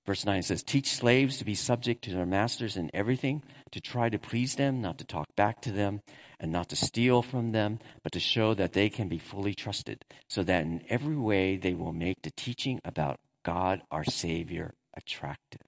Verse 0.09 0.25
9 0.25 0.43
says, 0.43 0.63
Teach 0.63 0.89
slaves 0.89 1.37
to 1.37 1.45
be 1.45 1.55
subject 1.55 2.03
to 2.05 2.15
their 2.15 2.25
masters 2.25 2.79
in 2.79 2.91
everything, 2.95 3.43
to 3.73 3.81
try 3.81 4.09
to 4.09 4.19
please 4.19 4.55
them, 4.55 4.81
not 4.81 4.97
to 4.99 5.05
talk 5.05 5.27
back 5.37 5.61
to 5.61 5.71
them, 5.71 6.01
and 6.41 6.51
not 6.51 6.71
to 6.71 6.77
steal 6.77 7.21
from 7.21 7.53
them, 7.53 7.79
but 8.03 8.13
to 8.13 8.21
show 8.21 8.55
that 8.55 8.73
they 8.73 8.89
can 8.89 9.09
be 9.09 9.19
fully 9.19 9.55
trusted, 9.55 10.03
so 10.29 10.43
that 10.43 10.63
in 10.63 10.83
every 10.89 11.17
way 11.17 11.59
they 11.59 11.75
will 11.75 11.93
make 11.93 12.23
the 12.23 12.31
teaching 12.31 12.81
about 12.87 13.21
God 13.45 13.83
our 13.91 14.05
Savior 14.05 14.73
attractive. 14.97 15.61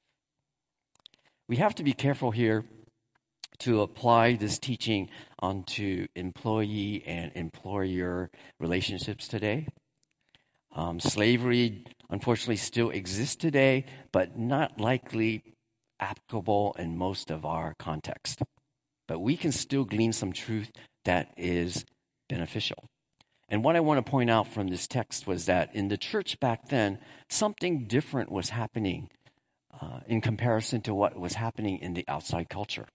We 1.46 1.56
have 1.56 1.74
to 1.74 1.82
be 1.82 1.92
careful 1.92 2.30
here 2.30 2.64
to 3.58 3.82
apply 3.82 4.36
this 4.36 4.58
teaching 4.58 5.10
onto 5.38 6.06
employee 6.16 7.02
and 7.06 7.30
employer 7.34 8.30
relationships 8.58 9.28
today. 9.28 9.66
Um, 10.72 11.00
slavery, 11.00 11.84
unfortunately, 12.08 12.56
still 12.56 12.90
exists 12.90 13.36
today, 13.36 13.86
but 14.12 14.38
not 14.38 14.80
likely 14.80 15.42
applicable 15.98 16.76
in 16.78 16.96
most 16.96 17.30
of 17.30 17.44
our 17.44 17.74
context. 17.78 18.42
But 19.08 19.18
we 19.18 19.36
can 19.36 19.52
still 19.52 19.84
glean 19.84 20.12
some 20.12 20.32
truth 20.32 20.70
that 21.04 21.34
is 21.36 21.84
beneficial. 22.28 22.84
And 23.48 23.64
what 23.64 23.74
I 23.74 23.80
want 23.80 24.04
to 24.04 24.08
point 24.08 24.30
out 24.30 24.46
from 24.46 24.68
this 24.68 24.86
text 24.86 25.26
was 25.26 25.46
that 25.46 25.74
in 25.74 25.88
the 25.88 25.96
church 25.96 26.38
back 26.38 26.68
then, 26.68 27.00
something 27.28 27.86
different 27.86 28.30
was 28.30 28.50
happening 28.50 29.10
uh, 29.80 30.00
in 30.06 30.20
comparison 30.20 30.80
to 30.82 30.94
what 30.94 31.18
was 31.18 31.34
happening 31.34 31.78
in 31.78 31.94
the 31.94 32.04
outside 32.06 32.48
culture. 32.48 32.86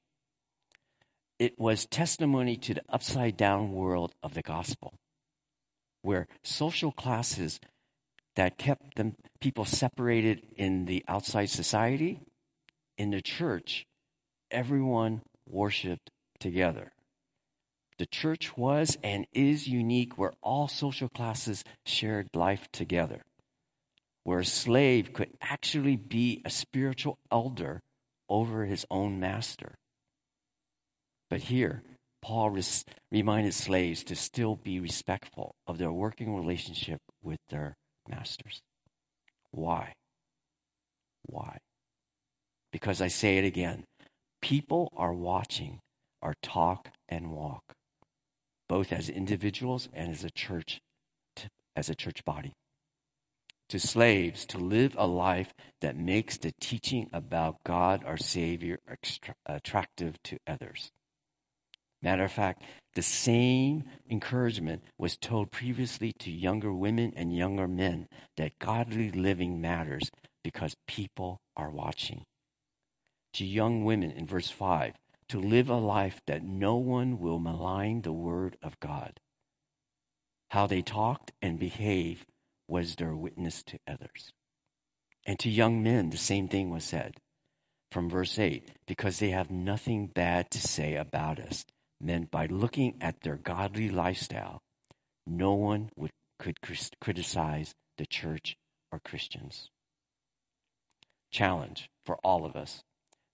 It 1.37 1.59
was 1.59 1.85
testimony 1.85 2.55
to 2.57 2.75
the 2.75 2.81
upside 2.87 3.35
down 3.35 3.73
world 3.73 4.13
of 4.23 4.33
the 4.33 4.41
gospel 4.41 4.93
where 6.05 6.27
social 6.43 6.91
classes 6.91 7.59
that 8.35 8.57
kept 8.57 8.95
them 8.95 9.15
people 9.39 9.65
separated 9.65 10.45
in 10.55 10.85
the 10.85 11.03
outside 11.07 11.49
society 11.49 12.19
in 12.97 13.11
the 13.11 13.21
church 13.21 13.85
everyone 14.51 15.21
worshiped 15.47 16.11
together. 16.39 16.91
The 17.97 18.05
church 18.05 18.57
was 18.57 18.97
and 19.03 19.25
is 19.33 19.67
unique 19.67 20.17
where 20.17 20.33
all 20.41 20.67
social 20.67 21.09
classes 21.09 21.63
shared 21.85 22.29
life 22.35 22.67
together 22.71 23.23
where 24.25 24.39
a 24.39 24.45
slave 24.45 25.13
could 25.13 25.29
actually 25.39 25.95
be 25.95 26.41
a 26.43 26.49
spiritual 26.49 27.17
elder 27.31 27.81
over 28.27 28.65
his 28.65 28.85
own 28.89 29.19
master. 29.19 29.75
But 31.29 31.43
here 31.43 31.83
Paul 32.25 32.49
res- 32.49 32.83
reminded 33.11 33.53
slaves 33.53 34.03
to 34.05 34.15
still 34.15 34.55
be 34.55 34.79
respectful 34.79 35.53
of 35.67 35.77
their 35.77 35.91
working 35.91 36.35
relationship 36.35 36.99
with 37.21 37.37
their 37.49 37.75
masters. 38.09 38.63
Why? 39.51 39.93
Why? 41.27 41.59
Because 42.71 42.99
I 42.99 43.09
say 43.09 43.37
it 43.37 43.45
again 43.45 43.83
people 44.41 44.91
are 44.97 45.13
watching 45.13 45.81
our 46.23 46.33
talk 46.41 46.89
and 47.07 47.29
walk, 47.29 47.61
both 48.67 48.91
as 48.91 49.07
individuals 49.07 49.87
and 49.93 50.09
as 50.09 50.23
a 50.23 50.31
church, 50.31 50.79
as 51.75 51.91
a 51.91 51.95
church 51.95 52.25
body. 52.25 52.53
To 53.69 53.79
slaves, 53.79 54.47
to 54.47 54.57
live 54.57 54.95
a 54.97 55.05
life 55.05 55.53
that 55.81 55.95
makes 55.95 56.37
the 56.37 56.53
teaching 56.59 57.07
about 57.13 57.57
God, 57.63 58.03
our 58.03 58.17
Savior, 58.17 58.79
extra- 58.89 59.35
attractive 59.45 60.15
to 60.23 60.39
others. 60.47 60.89
Matter 62.05 62.23
of 62.23 62.31
fact, 62.31 62.61
the 62.93 63.01
same 63.01 63.83
encouragement 64.07 64.83
was 64.95 65.17
told 65.17 65.49
previously 65.49 66.13
to 66.19 66.29
younger 66.29 66.71
women 66.71 67.11
and 67.15 67.35
younger 67.35 67.67
men 67.67 68.07
that 68.37 68.59
godly 68.59 69.09
living 69.09 69.59
matters 69.59 70.11
because 70.43 70.75
people 70.85 71.41
are 71.57 71.71
watching. 71.71 72.23
To 73.33 73.43
young 73.43 73.85
women 73.85 74.11
in 74.11 74.27
verse 74.27 74.51
5, 74.51 74.93
to 75.29 75.39
live 75.39 75.67
a 75.67 75.77
life 75.77 76.21
that 76.27 76.43
no 76.43 76.75
one 76.75 77.17
will 77.17 77.39
malign 77.39 78.03
the 78.03 78.13
word 78.13 78.55
of 78.61 78.79
God. 78.79 79.19
How 80.51 80.67
they 80.67 80.83
talked 80.83 81.31
and 81.41 81.57
behaved 81.57 82.27
was 82.67 82.95
their 82.95 83.15
witness 83.15 83.63
to 83.63 83.79
others. 83.87 84.31
And 85.25 85.39
to 85.39 85.49
young 85.49 85.81
men, 85.81 86.11
the 86.11 86.17
same 86.17 86.49
thing 86.49 86.69
was 86.69 86.83
said 86.83 87.15
from 87.91 88.11
verse 88.11 88.37
8 88.37 88.69
because 88.85 89.17
they 89.17 89.31
have 89.31 89.49
nothing 89.49 90.05
bad 90.05 90.51
to 90.51 90.59
say 90.59 90.95
about 90.95 91.39
us 91.39 91.65
meant 92.05 92.29
by 92.29 92.45
looking 92.45 92.95
at 93.01 93.21
their 93.21 93.35
godly 93.35 93.89
lifestyle, 93.89 94.61
no 95.25 95.53
one 95.53 95.89
would, 95.95 96.11
could 96.37 96.59
criticize 97.01 97.73
the 97.97 98.05
church 98.05 98.55
or 98.91 98.99
Christians. 98.99 99.69
Challenge 101.31 101.89
for 102.05 102.17
all 102.23 102.45
of 102.45 102.55
us 102.55 102.83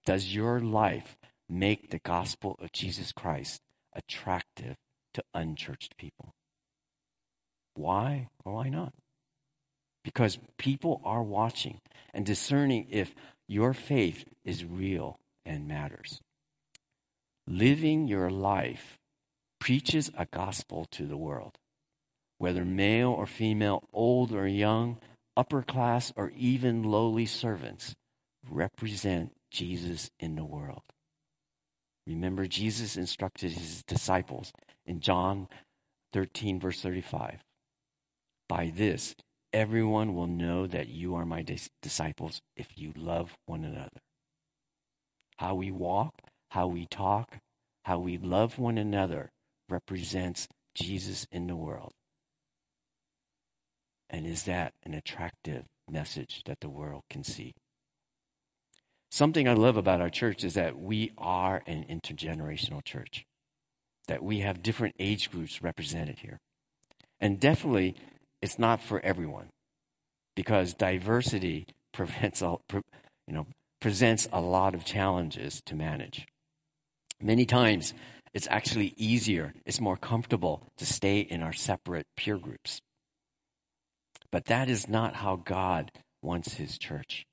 Does 0.06 0.34
your 0.34 0.60
life 0.60 1.18
make 1.50 1.92
the 1.92 2.00
gospel 2.00 2.56
of 2.60 2.72
Jesus 2.72 3.12
Christ 3.12 3.62
attractive 3.94 4.78
to 5.14 5.24
unchurched 5.34 5.98
people? 5.98 6.34
Why 7.76 8.30
or 8.46 8.54
why 8.54 8.70
not? 8.70 8.94
Because 10.04 10.40
people 10.58 11.02
are 11.04 11.22
watching 11.22 11.82
and 12.14 12.26
discerning 12.26 12.88
if 12.90 13.14
your 13.48 13.74
faith 13.74 14.26
is 14.44 14.66
real 14.66 15.20
and 15.46 15.68
matters 15.68 16.22
living 17.52 18.08
your 18.08 18.30
life 18.30 18.98
preaches 19.60 20.10
a 20.18 20.26
gospel 20.26 20.86
to 20.92 21.06
the 21.06 21.18
world, 21.18 21.58
whether 22.38 22.64
male 22.64 23.10
or 23.10 23.26
female, 23.26 23.84
old 23.92 24.32
or 24.32 24.48
young, 24.48 24.98
upper 25.36 25.62
class 25.62 26.14
or 26.16 26.32
even 26.36 26.84
lowly 26.84 27.26
servants, 27.26 27.94
represent 28.50 29.34
Jesus 29.52 30.10
in 30.20 30.36
the 30.36 30.46
world. 30.46 30.82
Remember, 32.08 32.48
Jesus 32.48 32.96
instructed 32.96 33.52
his 33.52 33.84
disciples 33.84 34.54
in 34.86 35.02
John 35.02 35.48
13, 36.14 36.60
verse 36.60 36.82
35. 36.82 37.40
By 38.48 38.72
this, 38.74 39.14
everyone 39.54 40.16
will 40.16 40.28
know 40.28 40.68
that 40.68 40.88
you 40.88 41.16
are 41.16 41.26
my 41.26 41.42
dis- 41.42 41.70
disciples 41.82 42.42
if 42.56 42.78
you 42.78 42.94
love 42.96 43.36
one 43.46 43.64
another. 43.64 44.02
How 45.38 45.56
we 45.56 45.72
walk, 45.72 46.22
how 46.52 46.68
we 46.68 46.86
talk, 46.86 47.38
how 47.86 47.98
we 47.98 48.18
love 48.18 48.60
one 48.60 48.78
another 48.78 49.30
represents 49.70 50.50
Jesus 50.76 51.26
in 51.32 51.48
the 51.48 51.56
world. 51.56 51.94
And 54.10 54.28
is 54.28 54.44
that 54.44 54.74
an 54.84 54.94
attractive 54.94 55.64
message 55.90 56.44
that 56.46 56.60
the 56.60 56.70
world 56.70 57.04
can 57.10 57.24
see? 57.24 57.54
Something 59.10 59.48
I 59.48 59.54
love 59.54 59.78
about 59.78 60.02
our 60.02 60.10
church 60.10 60.44
is 60.44 60.54
that 60.56 60.78
we 60.78 61.14
are 61.18 61.64
an 61.68 61.86
intergenerational 61.90 62.84
church, 62.84 63.24
that 64.08 64.22
we 64.22 64.40
have 64.40 64.62
different 64.62 64.96
age 65.00 65.32
groups 65.32 65.62
represented 65.62 66.20
here. 66.20 66.38
And 67.22 67.40
definitely, 67.40 67.96
it's 68.42 68.60
not 68.60 68.82
for 68.82 69.00
everyone 69.06 69.48
because 70.36 70.74
diversity 70.74 71.66
prevents 71.94 72.42
all, 72.42 72.62
you 72.74 73.34
know, 73.34 73.48
presents 73.80 74.28
a 74.34 74.42
lot 74.42 74.76
of 74.76 74.84
challenges 74.84 75.62
to 75.66 75.76
manage. 75.76 76.26
Many 77.22 77.46
times, 77.46 77.94
it's 78.34 78.48
actually 78.50 78.94
easier, 78.98 79.54
it's 79.66 79.80
more 79.80 79.98
comfortable 79.98 80.64
to 80.78 80.86
stay 80.86 81.20
in 81.20 81.44
our 81.44 81.54
separate 81.54 82.08
peer 82.18 82.38
groups. 82.38 82.82
But 84.32 84.46
that 84.46 84.70
is 84.70 84.88
not 84.88 85.18
how 85.18 85.36
God 85.36 85.92
wants 86.24 86.56
his 86.56 86.80
church. 86.80 87.26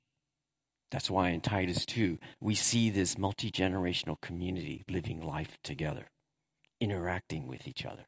That's 0.91 1.09
why 1.09 1.29
in 1.29 1.41
Titus 1.41 1.85
2, 1.85 2.19
we 2.39 2.55
see 2.55 2.89
this 2.89 3.17
multi 3.17 3.49
generational 3.49 4.19
community 4.21 4.83
living 4.89 5.21
life 5.21 5.57
together, 5.63 6.09
interacting 6.79 7.47
with 7.47 7.67
each 7.67 7.85
other. 7.85 8.05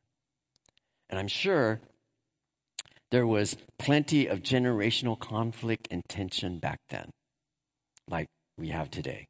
And 1.10 1.20
I'm 1.20 1.28
sure 1.28 1.80
there 3.10 3.28
was 3.28 3.58
plenty 3.80 4.28
of 4.28 4.42
generational 4.42 5.20
conflict 5.20 5.88
and 5.92 6.04
tension 6.08 6.60
back 6.60 6.80
then, 6.90 7.10
like 8.08 8.28
we 8.58 8.70
have 8.70 8.90
today. 8.90 9.28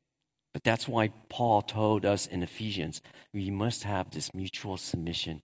But 0.53 0.63
that's 0.63 0.87
why 0.87 1.09
Paul 1.29 1.61
told 1.61 2.05
us 2.05 2.27
in 2.27 2.43
Ephesians 2.43 3.01
we 3.33 3.49
must 3.49 3.83
have 3.83 4.11
this 4.11 4.33
mutual 4.33 4.77
submission 4.77 5.41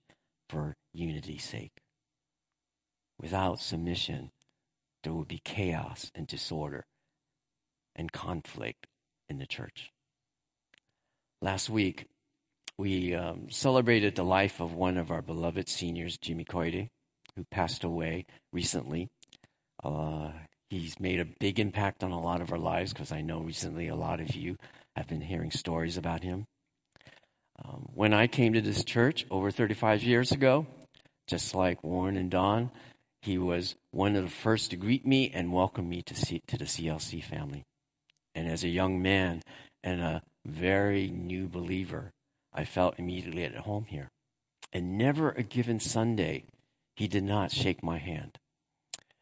for 0.48 0.76
unity's 0.92 1.44
sake. 1.44 1.72
Without 3.20 3.58
submission, 3.58 4.30
there 5.02 5.12
will 5.12 5.24
be 5.24 5.40
chaos 5.44 6.10
and 6.14 6.26
disorder 6.26 6.84
and 7.96 8.12
conflict 8.12 8.86
in 9.28 9.38
the 9.38 9.46
church. 9.46 9.90
Last 11.40 11.68
week, 11.70 12.06
we 12.76 13.14
um, 13.14 13.50
celebrated 13.50 14.14
the 14.14 14.24
life 14.24 14.60
of 14.60 14.74
one 14.74 14.96
of 14.96 15.10
our 15.10 15.22
beloved 15.22 15.68
seniors, 15.68 16.16
Jimmy 16.18 16.44
Coide, 16.44 16.88
who 17.34 17.44
passed 17.50 17.82
away 17.82 18.26
recently. 18.52 19.08
Uh, 19.82 20.30
he's 20.70 21.00
made 21.00 21.18
a 21.18 21.24
big 21.24 21.58
impact 21.58 22.04
on 22.04 22.12
a 22.12 22.20
lot 22.20 22.40
of 22.40 22.52
our 22.52 22.58
lives 22.58 22.92
because 22.92 23.10
I 23.10 23.20
know 23.20 23.40
recently 23.40 23.88
a 23.88 23.96
lot 23.96 24.20
of 24.20 24.34
you 24.34 24.56
have 24.98 25.08
been 25.08 25.20
hearing 25.20 25.50
stories 25.50 25.96
about 25.96 26.22
him. 26.22 26.46
Um, 27.64 27.88
when 27.94 28.12
I 28.12 28.26
came 28.26 28.52
to 28.52 28.60
this 28.60 28.84
church 28.84 29.26
over 29.30 29.50
35 29.50 30.02
years 30.02 30.32
ago, 30.32 30.66
just 31.26 31.54
like 31.54 31.82
Warren 31.82 32.16
and 32.16 32.30
Don, 32.30 32.70
he 33.22 33.38
was 33.38 33.74
one 33.90 34.16
of 34.16 34.24
the 34.24 34.30
first 34.30 34.70
to 34.70 34.76
greet 34.76 35.06
me 35.06 35.30
and 35.32 35.52
welcome 35.52 35.88
me 35.88 36.02
to, 36.02 36.14
to 36.14 36.56
the 36.56 36.64
CLC 36.64 37.22
family. 37.22 37.64
And 38.34 38.48
as 38.48 38.64
a 38.64 38.68
young 38.68 39.02
man 39.02 39.42
and 39.82 40.00
a 40.00 40.22
very 40.44 41.08
new 41.08 41.48
believer, 41.48 42.12
I 42.52 42.64
felt 42.64 42.98
immediately 42.98 43.44
at 43.44 43.54
home 43.54 43.86
here. 43.88 44.08
And 44.72 44.98
never 44.98 45.30
a 45.30 45.42
given 45.42 45.80
Sunday, 45.80 46.44
he 46.96 47.08
did 47.08 47.24
not 47.24 47.52
shake 47.52 47.82
my 47.82 47.98
hand. 47.98 48.38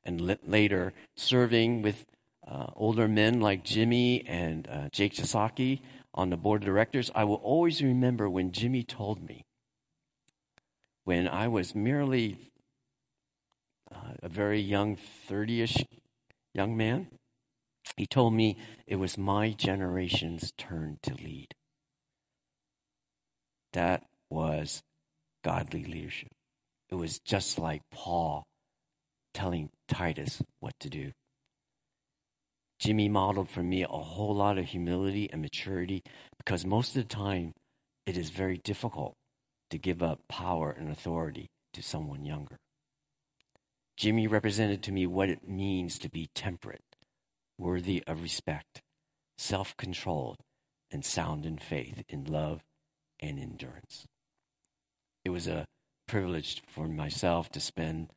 And 0.04 0.38
later, 0.46 0.92
serving 1.16 1.82
with 1.82 2.04
uh, 2.46 2.66
older 2.76 3.08
men 3.08 3.40
like 3.40 3.64
Jimmy 3.64 4.24
and 4.26 4.68
uh, 4.68 4.88
Jake 4.92 5.14
Chisaki 5.14 5.80
on 6.14 6.30
the 6.30 6.36
board 6.36 6.62
of 6.62 6.66
directors, 6.66 7.10
I 7.14 7.24
will 7.24 7.36
always 7.36 7.82
remember 7.82 8.30
when 8.30 8.52
Jimmy 8.52 8.82
told 8.82 9.22
me, 9.22 9.44
when 11.04 11.28
I 11.28 11.48
was 11.48 11.74
merely 11.74 12.50
uh, 13.94 14.14
a 14.22 14.28
very 14.28 14.60
young, 14.60 14.96
30 14.96 15.62
ish 15.62 15.84
young 16.54 16.76
man, 16.76 17.08
he 17.96 18.06
told 18.06 18.34
me 18.34 18.56
it 18.86 18.96
was 18.96 19.16
my 19.16 19.50
generation's 19.50 20.52
turn 20.56 20.98
to 21.02 21.14
lead. 21.14 21.54
That 23.72 24.04
was 24.30 24.82
godly 25.44 25.84
leadership. 25.84 26.30
It 26.90 26.96
was 26.96 27.18
just 27.20 27.58
like 27.58 27.82
Paul 27.92 28.44
telling 29.34 29.70
Titus 29.88 30.42
what 30.60 30.74
to 30.80 30.88
do. 30.88 31.12
Jimmy 32.78 33.08
modeled 33.08 33.48
for 33.48 33.62
me 33.62 33.82
a 33.82 33.88
whole 33.88 34.34
lot 34.34 34.58
of 34.58 34.66
humility 34.66 35.28
and 35.32 35.40
maturity 35.40 36.02
because 36.38 36.64
most 36.64 36.96
of 36.96 37.02
the 37.02 37.14
time 37.14 37.52
it 38.06 38.16
is 38.16 38.30
very 38.30 38.58
difficult 38.58 39.14
to 39.70 39.78
give 39.78 40.02
up 40.02 40.20
power 40.28 40.70
and 40.70 40.90
authority 40.90 41.48
to 41.72 41.82
someone 41.82 42.24
younger. 42.24 42.56
Jimmy 43.96 44.26
represented 44.26 44.82
to 44.82 44.92
me 44.92 45.06
what 45.06 45.30
it 45.30 45.48
means 45.48 45.98
to 45.98 46.10
be 46.10 46.28
temperate, 46.34 46.84
worthy 47.58 48.04
of 48.06 48.22
respect, 48.22 48.82
self 49.38 49.76
controlled, 49.76 50.36
and 50.90 51.04
sound 51.04 51.46
in 51.46 51.58
faith, 51.58 52.04
in 52.08 52.24
love, 52.24 52.60
and 53.20 53.38
endurance. 53.38 54.06
It 55.24 55.30
was 55.30 55.46
a 55.48 55.64
privilege 56.06 56.62
for 56.68 56.86
myself 56.86 57.50
to 57.52 57.60
spend 57.60 58.10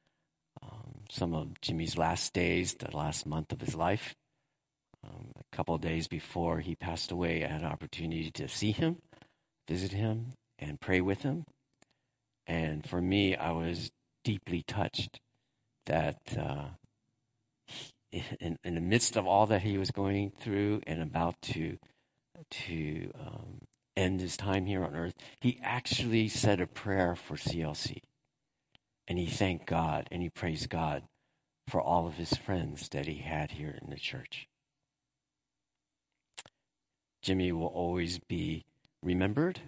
um, 0.61 1.05
some 1.09 1.33
of 1.33 1.59
Jimmy's 1.61 1.97
last 1.97 2.33
days, 2.33 2.75
the 2.75 2.95
last 2.95 3.25
month 3.25 3.51
of 3.53 3.61
his 3.61 3.73
life. 3.73 4.13
Um, 5.03 5.31
a 5.37 5.55
couple 5.55 5.75
of 5.75 5.81
days 5.81 6.07
before 6.07 6.59
he 6.59 6.75
passed 6.75 7.11
away, 7.11 7.43
I 7.43 7.47
had 7.47 7.61
an 7.61 7.67
opportunity 7.67 8.31
to 8.31 8.47
see 8.47 8.71
him, 8.71 8.97
visit 9.67 9.91
him, 9.91 10.33
and 10.57 10.79
pray 10.79 11.01
with 11.01 11.21
him. 11.21 11.45
And 12.45 12.85
for 12.85 13.01
me, 13.01 13.35
I 13.35 13.51
was 13.51 13.91
deeply 14.23 14.63
touched 14.67 15.19
that 15.85 16.19
uh, 16.37 16.69
in, 18.39 18.57
in, 18.63 18.75
the 18.75 18.81
midst 18.81 19.15
of 19.15 19.25
all 19.25 19.45
that 19.47 19.61
he 19.61 19.77
was 19.77 19.91
going 19.91 20.31
through 20.31 20.81
and 20.85 21.01
about 21.01 21.41
to 21.41 21.77
to 22.49 23.11
um, 23.19 23.61
end 23.95 24.21
his 24.21 24.37
time 24.37 24.65
here 24.65 24.83
on 24.83 24.95
earth, 24.95 25.13
he 25.41 25.59
actually 25.61 26.27
said 26.27 26.61
a 26.61 26.67
prayer 26.67 27.15
for 27.15 27.35
CLC. 27.35 28.01
And 29.07 29.17
he 29.17 29.25
thanked 29.25 29.65
God 29.65 30.07
and 30.11 30.21
he 30.21 30.29
praised 30.29 30.69
God 30.69 31.03
for 31.67 31.81
all 31.81 32.07
of 32.07 32.15
his 32.15 32.33
friends 32.33 32.89
that 32.89 33.05
he 33.05 33.17
had 33.17 33.51
here 33.51 33.77
in 33.81 33.89
the 33.89 33.97
church. 33.97 34.48
Jimmy 37.21 37.51
will 37.51 37.67
always 37.67 38.19
be 38.19 38.65
remembered 39.03 39.59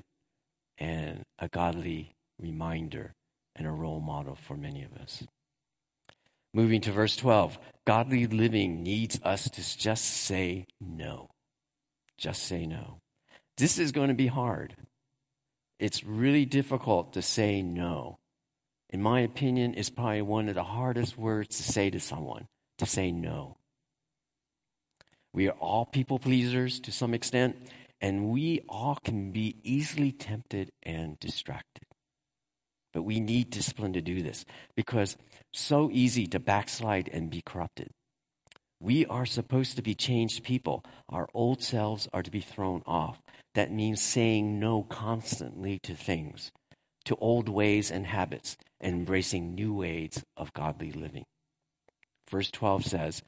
and 0.77 1.23
a 1.39 1.47
godly 1.47 2.15
reminder 2.39 3.13
and 3.55 3.67
a 3.67 3.71
role 3.71 3.99
model 3.99 4.35
for 4.35 4.55
many 4.55 4.83
of 4.83 4.93
us. 4.93 5.23
Moving 6.53 6.81
to 6.81 6.91
verse 6.91 7.15
12, 7.15 7.57
godly 7.85 8.27
living 8.27 8.83
needs 8.83 9.19
us 9.23 9.49
to 9.49 9.77
just 9.77 10.05
say 10.05 10.65
no. 10.79 11.29
Just 12.17 12.43
say 12.43 12.65
no. 12.65 12.99
This 13.57 13.79
is 13.79 13.91
going 13.91 14.09
to 14.09 14.13
be 14.13 14.27
hard. 14.27 14.75
It's 15.79 16.03
really 16.03 16.45
difficult 16.45 17.13
to 17.13 17.21
say 17.21 17.61
no. 17.61 18.19
In 18.89 19.01
my 19.01 19.21
opinion, 19.21 19.73
it's 19.77 19.89
probably 19.89 20.21
one 20.21 20.49
of 20.49 20.55
the 20.55 20.63
hardest 20.63 21.17
words 21.17 21.57
to 21.57 21.63
say 21.63 21.89
to 21.89 21.99
someone 21.99 22.47
to 22.77 22.85
say 22.85 23.11
no. 23.11 23.57
We 25.34 25.48
are 25.48 25.58
all 25.60 25.86
people 25.86 26.20
pleasers 26.20 26.80
to 26.82 26.91
some 26.91 27.13
extent, 27.13 27.56
and 28.02 28.30
we 28.30 28.62
all 28.67 28.98
can 29.04 29.32
be 29.32 29.56
easily 29.63 30.12
tempted 30.12 30.72
and 30.84 31.20
distracted. 31.20 31.86
But 32.94 33.04
we 33.04 33.20
need 33.20 33.50
discipline 33.50 33.94
to 33.94 34.02
do 34.02 34.22
this 34.22 34.46
because 34.76 35.15
so 35.54 35.89
easy 35.91 36.28
to 36.28 36.39
backslide 36.39 37.10
and 37.12 37.30
be 37.30 37.41
corrupted. 37.41 37.91
We 38.82 39.06
are 39.06 39.26
supposed 39.26 39.76
to 39.76 39.82
be 39.82 39.96
changed 39.96 40.44
people. 40.44 40.84
Our 41.08 41.30
old 41.34 41.63
selves 41.63 42.10
are 42.12 42.24
to 42.24 42.32
be 42.32 42.41
thrown 42.41 42.82
off. 42.86 43.22
That 43.54 43.72
means 43.72 44.02
saying 44.02 44.60
no 44.60 44.84
constantly 44.84 45.80
to 45.84 45.94
things, 45.94 46.52
to 47.06 47.15
old 47.17 47.48
ways 47.48 47.91
and 47.91 48.08
habits, 48.08 48.58
and 48.80 48.96
embracing 48.96 49.54
new 49.54 49.74
ways 49.74 50.24
of 50.36 50.52
godly 50.54 50.91
living. 50.91 51.26
Verse 52.30 52.50
12 52.50 52.86
says, 52.86 53.22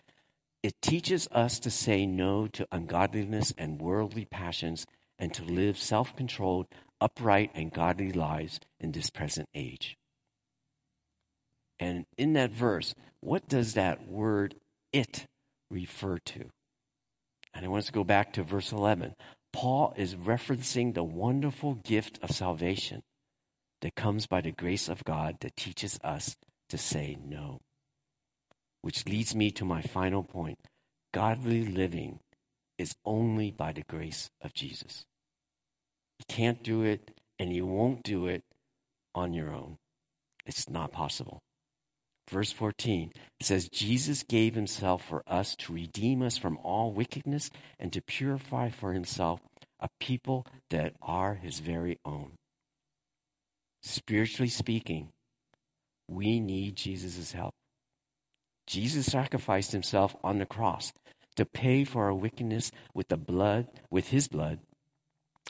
It 0.64 0.82
teaches 0.82 1.28
us 1.30 1.60
to 1.60 1.70
say 1.70 2.06
no 2.06 2.48
to 2.48 2.66
ungodliness 2.72 3.54
and 3.58 3.82
worldly 3.82 4.24
passions 4.24 4.86
and 5.20 5.34
to 5.34 5.44
live 5.44 5.78
self 5.78 6.16
controlled, 6.16 6.68
upright, 7.02 7.52
and 7.54 7.72
godly 7.72 8.14
lives 8.14 8.62
in 8.80 8.94
this 8.94 9.10
present 9.10 9.50
age. 9.54 9.98
And 11.80 12.06
in 12.18 12.34
that 12.34 12.52
verse, 12.52 12.96
what 13.20 13.50
does 13.50 13.74
that 13.74 14.08
word 14.08 14.56
it 14.94 15.28
refer 15.70 16.18
to? 16.18 16.46
And 17.54 17.66
I 17.66 17.68
want 17.68 17.80
us 17.80 17.88
to 17.88 17.92
go 17.92 18.06
back 18.06 18.34
to 18.34 18.44
verse 18.44 18.72
11. 18.72 19.16
Paul 19.52 19.94
is 19.98 20.16
referencing 20.16 20.94
the 20.94 21.04
wonderful 21.04 21.76
gift 21.76 22.20
of 22.24 22.32
salvation 22.32 23.04
that 23.82 23.96
comes 23.96 24.28
by 24.28 24.40
the 24.40 24.52
grace 24.52 24.88
of 24.88 25.04
God 25.04 25.38
that 25.42 25.58
teaches 25.58 26.00
us 26.04 26.38
to 26.70 26.78
say 26.78 27.18
no. 27.24 27.60
Which 28.84 29.08
leads 29.08 29.34
me 29.34 29.50
to 29.52 29.66
my 29.66 29.82
final 29.82 30.24
point 30.24 30.60
godly 31.14 31.66
living 31.66 32.20
is 32.78 32.94
only 33.06 33.50
by 33.50 33.72
the 33.72 33.84
grace 33.88 34.30
of 34.42 34.54
Jesus. 34.54 35.06
You 36.20 36.26
can't 36.28 36.62
do 36.64 36.84
it, 36.84 37.12
and 37.40 37.54
you 37.54 37.66
won't 37.66 38.04
do 38.04 38.28
it 38.28 38.44
on 39.16 39.34
your 39.34 39.52
own. 39.52 39.78
It's 40.46 40.70
not 40.70 40.92
possible. 40.92 41.40
Verse 42.30 42.52
14 42.52 43.12
says, 43.42 43.70
Jesus 43.70 44.24
gave 44.24 44.56
himself 44.56 45.06
for 45.06 45.24
us 45.28 45.56
to 45.58 45.74
redeem 45.74 46.22
us 46.22 46.38
from 46.38 46.58
all 46.58 46.92
wickedness 46.92 47.50
and 47.80 47.92
to 47.94 48.02
purify 48.02 48.70
for 48.70 48.94
himself 48.94 49.40
a 49.80 49.88
people 50.00 50.46
that 50.70 50.94
are 51.02 51.36
his 51.36 51.60
very 51.60 52.00
own. 52.06 52.32
Spiritually 53.82 54.50
speaking, 54.50 55.10
we 56.10 56.40
need 56.40 56.76
Jesus' 56.76 57.34
help. 57.34 57.54
Jesus 58.68 59.06
sacrificed 59.06 59.72
himself 59.72 60.16
on 60.24 60.40
the 60.40 60.46
cross 60.46 60.94
to 61.36 61.46
pay 61.46 61.84
for 61.84 62.06
our 62.06 62.14
wickedness 62.14 62.72
with 62.94 63.08
the 63.10 63.18
blood, 63.18 63.68
with 63.90 64.10
his 64.10 64.28
blood, 64.28 64.60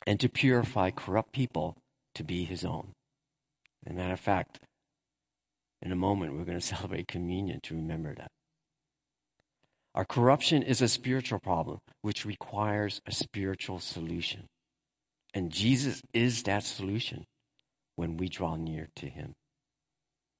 and 0.08 0.19
to 0.19 0.30
purify 0.30 0.91
corrupt 0.91 1.32
people 1.32 1.78
to 2.15 2.23
be 2.23 2.45
his 2.45 2.63
own. 2.63 2.93
As 3.86 3.91
a 3.91 3.95
matter 3.95 4.13
of 4.13 4.19
fact, 4.19 4.60
in 5.82 5.91
a 5.91 5.95
moment, 5.95 6.34
we're 6.34 6.45
going 6.45 6.60
to 6.60 6.65
celebrate 6.65 7.08
communion 7.08 7.60
to 7.63 7.76
remember 7.76 8.15
that. 8.15 8.32
Our 9.95 10.06
corruption 10.06 10.63
is 10.63 10.82
a 10.82 10.88
spiritual 10.88 11.39
problem 11.39 11.80
which 12.02 12.26
requires 12.26 12.99
a 13.06 13.12
spiritual 13.12 13.80
solution. 13.80 14.47
And 15.36 15.52
Jesus 15.52 16.02
is 16.13 16.43
that 16.43 16.63
solution 16.63 17.26
when 17.95 18.17
we 18.17 18.28
draw 18.28 18.56
near 18.56 18.88
to 18.95 19.08
him. 19.08 19.34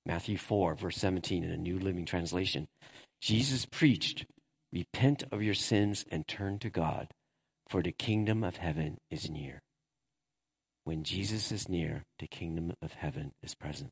Matthew 0.06 0.38
4, 0.38 0.76
verse 0.76 0.98
17 0.98 1.44
in 1.44 1.52
a 1.52 1.58
New 1.58 1.80
Living 1.80 2.06
Translation. 2.06 2.68
Jesus 3.22 3.66
preached, 3.66 4.26
Repent 4.72 5.24
of 5.32 5.42
your 5.42 5.54
sins 5.54 6.04
and 6.12 6.28
turn 6.28 6.60
to 6.60 6.70
God, 6.70 7.08
for 7.70 7.82
the 7.82 7.92
kingdom 7.92 8.44
of 8.44 8.58
heaven 8.58 8.98
is 9.10 9.30
near. 9.30 9.62
When 10.84 11.04
Jesus 11.04 11.52
is 11.52 11.70
near, 11.70 12.04
the 12.20 12.28
kingdom 12.28 12.74
of 12.82 12.94
heaven 12.94 13.32
is 13.42 13.56
present. 13.56 13.92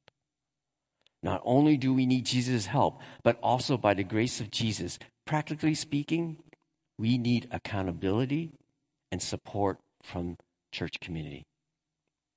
Not 1.23 1.41
only 1.45 1.77
do 1.77 1.93
we 1.93 2.05
need 2.05 2.25
Jesus' 2.25 2.65
help, 2.65 2.99
but 3.23 3.39
also 3.41 3.77
by 3.77 3.93
the 3.93 4.03
grace 4.03 4.41
of 4.41 4.51
Jesus, 4.51 4.99
practically 5.25 5.75
speaking, 5.75 6.37
we 6.97 7.17
need 7.17 7.47
accountability 7.51 8.51
and 9.11 9.21
support 9.21 9.79
from 10.03 10.37
church 10.71 10.99
community. 10.99 11.43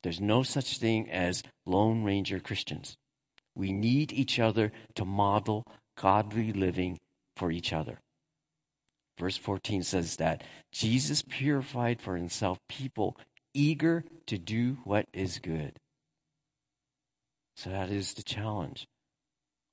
There's 0.02 0.20
no 0.20 0.42
such 0.42 0.78
thing 0.78 1.10
as 1.10 1.42
Lone 1.66 2.04
Ranger 2.04 2.38
Christians. 2.40 2.96
We 3.54 3.72
need 3.72 4.12
each 4.12 4.38
other 4.38 4.72
to 4.94 5.04
model 5.04 5.66
godly 5.96 6.52
living 6.52 6.98
for 7.36 7.50
each 7.50 7.72
other. 7.72 8.00
Verse 9.18 9.36
14 9.36 9.82
says 9.82 10.16
that 10.16 10.42
Jesus 10.72 11.22
purified 11.22 12.00
for 12.00 12.16
himself 12.16 12.58
people 12.68 13.16
eager 13.52 14.04
to 14.26 14.38
do 14.38 14.78
what 14.84 15.06
is 15.12 15.38
good. 15.38 15.78
So 17.56 17.70
that 17.70 17.90
is 17.90 18.14
the 18.14 18.24
challenge. 18.24 18.88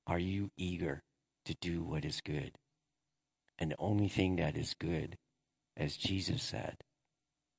Are 0.06 0.18
you 0.18 0.50
eager 0.56 1.02
to 1.46 1.54
do 1.60 1.82
what 1.82 2.04
is 2.04 2.20
good? 2.20 2.52
And 3.58 3.72
the 3.72 3.76
only 3.78 4.08
thing 4.08 4.36
that 4.36 4.56
is 4.56 4.74
good, 4.78 5.16
as 5.76 5.96
Jesus 5.96 6.42
said, 6.42 6.76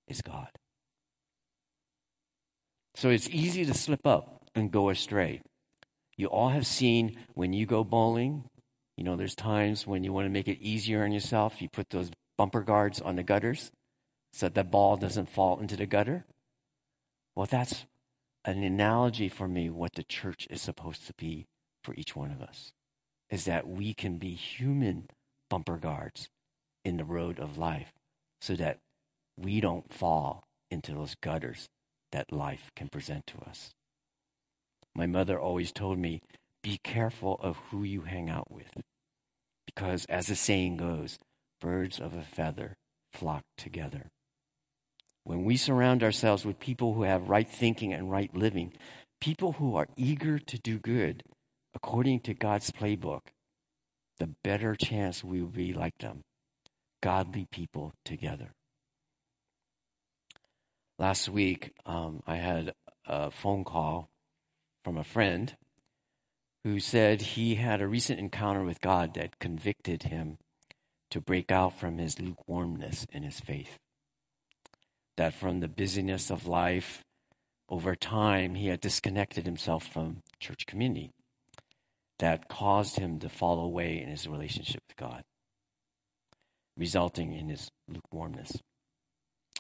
is 0.08 0.22
God. 0.22 0.50
So 2.96 3.10
it's 3.10 3.30
easy 3.30 3.66
to 3.66 3.74
slip 3.74 4.06
up 4.06 4.46
and 4.56 4.72
go 4.72 4.90
astray. 4.90 5.42
You 6.18 6.28
all 6.28 6.50
have 6.50 6.68
seen 6.68 7.18
when 7.34 7.54
you 7.54 7.66
go 7.66 7.84
bowling, 7.84 8.44
you 8.98 9.04
know, 9.04 9.16
there's 9.16 9.36
times 9.36 9.88
when 9.88 10.04
you 10.04 10.14
want 10.14 10.26
to 10.26 10.32
make 10.32 10.48
it 10.48 10.62
easier 10.62 11.04
on 11.04 11.12
yourself, 11.12 11.62
you 11.62 11.70
put 11.70 11.90
those 11.90 12.12
bumper 12.38 12.62
guards 12.62 13.02
on 13.02 13.16
the 13.16 13.24
gutters 13.24 13.72
so 14.32 14.48
that 14.48 14.56
the 14.56 14.64
ball 14.64 14.98
doesn't 14.98 15.30
fall 15.30 15.60
into 15.60 15.76
the 15.76 15.86
gutter. 15.86 16.26
Well, 17.36 17.48
that's 17.50 17.86
an 18.46 18.64
analogy 18.64 19.30
for 19.30 19.48
me 19.48 19.70
what 19.70 19.94
the 19.94 20.04
church 20.04 20.48
is 20.50 20.62
supposed 20.62 21.08
to 21.08 21.14
be 21.18 21.46
for 21.84 21.94
each 21.96 22.16
one 22.16 22.32
of 22.32 22.42
us 22.42 22.72
is 23.30 23.46
that 23.46 23.68
we 23.68 23.94
can 23.94 24.18
be 24.18 24.36
human 24.36 25.08
bumper 25.50 25.78
guards 25.78 26.30
in 26.86 26.98
the 26.98 27.06
road 27.06 27.40
of 27.40 27.58
life 27.58 27.94
so 28.42 28.56
that 28.56 28.78
we 29.38 29.60
don't 29.60 29.92
fall 29.92 30.44
into 30.70 30.94
those 30.94 31.16
gutters 31.16 31.68
that 32.12 32.32
life 32.32 32.72
can 32.76 32.90
present 32.90 33.26
to 33.26 33.38
us. 33.50 33.72
My 34.96 35.08
mother 35.08 35.40
always 35.40 35.72
told 35.72 35.98
me, 35.98 36.22
be 36.62 36.80
careful 36.84 37.40
of 37.42 37.58
who 37.70 37.84
you 37.84 38.02
hang 38.02 38.30
out 38.30 38.52
with. 38.52 38.72
Because 39.66 40.06
as 40.06 40.28
the 40.28 40.36
saying 40.36 40.78
goes, 40.78 41.20
birds 41.60 42.00
of 42.00 42.14
a 42.14 42.24
feather 42.24 42.76
flock 43.12 43.44
together. 43.58 44.10
When 45.24 45.46
we 45.46 45.58
surround 45.58 46.04
ourselves 46.04 46.46
with 46.46 46.60
people 46.60 46.94
who 46.94 47.04
have 47.04 47.30
right 47.30 47.48
thinking 47.48 47.94
and 47.94 48.12
right 48.12 48.34
living, 48.36 48.74
people 49.22 49.54
who 49.54 49.76
are 49.76 49.88
eager 49.96 50.38
to 50.38 50.58
do 50.60 50.80
good 50.80 51.24
according 51.74 52.20
to 52.22 52.34
God's 52.34 52.72
playbook, 52.72 53.22
the 54.20 54.30
better 54.44 54.76
chance 54.76 55.24
we 55.24 55.42
will 55.42 55.48
be 55.48 55.74
like 55.74 55.98
them. 56.00 56.22
Godly 57.02 57.48
people 57.52 57.94
together. 58.06 58.52
Last 61.00 61.28
week, 61.28 61.72
um, 61.86 62.22
I 62.28 62.36
had 62.36 62.74
a 63.06 63.32
phone 63.32 63.64
call 63.64 64.10
from 64.84 64.98
a 64.98 65.04
friend 65.04 65.56
who 66.64 66.80
said 66.80 67.22
he 67.22 67.56
had 67.56 67.82
a 67.82 67.88
recent 67.88 68.20
encounter 68.20 68.64
with 68.64 68.82
God 68.82 69.14
that 69.16 69.40
convicted 69.40 70.04
him 70.04 70.38
to 71.12 71.22
break 71.22 71.52
out 71.52 71.78
from 71.80 71.98
his 71.98 72.20
lukewarmness 72.20 73.06
in 73.12 73.24
his 73.24 73.40
faith 73.40 73.78
that 75.18 75.34
from 75.34 75.60
the 75.60 75.68
busyness 75.68 76.30
of 76.30 76.48
life, 76.48 77.04
over 77.70 77.96
time, 77.96 78.56
he 78.56 78.68
had 78.68 78.82
disconnected 78.82 79.46
himself 79.46 79.86
from 79.86 80.22
church 80.40 80.66
community 80.66 81.12
that 82.20 82.48
caused 82.48 82.98
him 82.98 83.20
to 83.20 83.30
fall 83.30 83.60
away 83.60 84.02
in 84.02 84.10
his 84.10 84.28
relationship 84.28 84.82
with 84.88 84.98
God, 84.98 85.24
resulting 86.78 87.34
in 87.34 87.50
his 87.50 87.70
lukewarmness. 87.88 88.58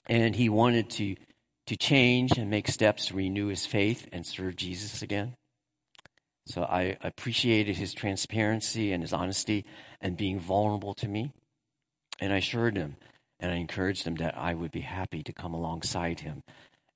And 0.07 0.35
he 0.35 0.49
wanted 0.49 0.89
to, 0.91 1.15
to 1.67 1.77
change 1.77 2.37
and 2.37 2.49
make 2.49 2.67
steps 2.67 3.07
to 3.07 3.15
renew 3.15 3.47
his 3.47 3.65
faith 3.65 4.07
and 4.11 4.25
serve 4.25 4.55
Jesus 4.55 5.01
again. 5.01 5.35
So 6.45 6.63
I 6.63 6.97
appreciated 7.01 7.77
his 7.77 7.93
transparency 7.93 8.91
and 8.91 9.01
his 9.01 9.13
honesty 9.13 9.65
and 10.01 10.17
being 10.17 10.39
vulnerable 10.39 10.93
to 10.95 11.07
me. 11.07 11.31
And 12.19 12.33
I 12.33 12.37
assured 12.37 12.75
him 12.75 12.97
and 13.39 13.51
I 13.51 13.55
encouraged 13.55 14.05
him 14.05 14.15
that 14.15 14.37
I 14.37 14.53
would 14.53 14.71
be 14.71 14.81
happy 14.81 15.23
to 15.23 15.33
come 15.33 15.53
alongside 15.53 16.21
him 16.21 16.43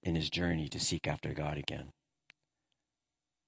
in 0.03 0.15
his 0.15 0.29
journey 0.29 0.67
to 0.69 0.79
seek 0.79 1.07
after 1.07 1.33
God 1.33 1.57
again. 1.57 1.89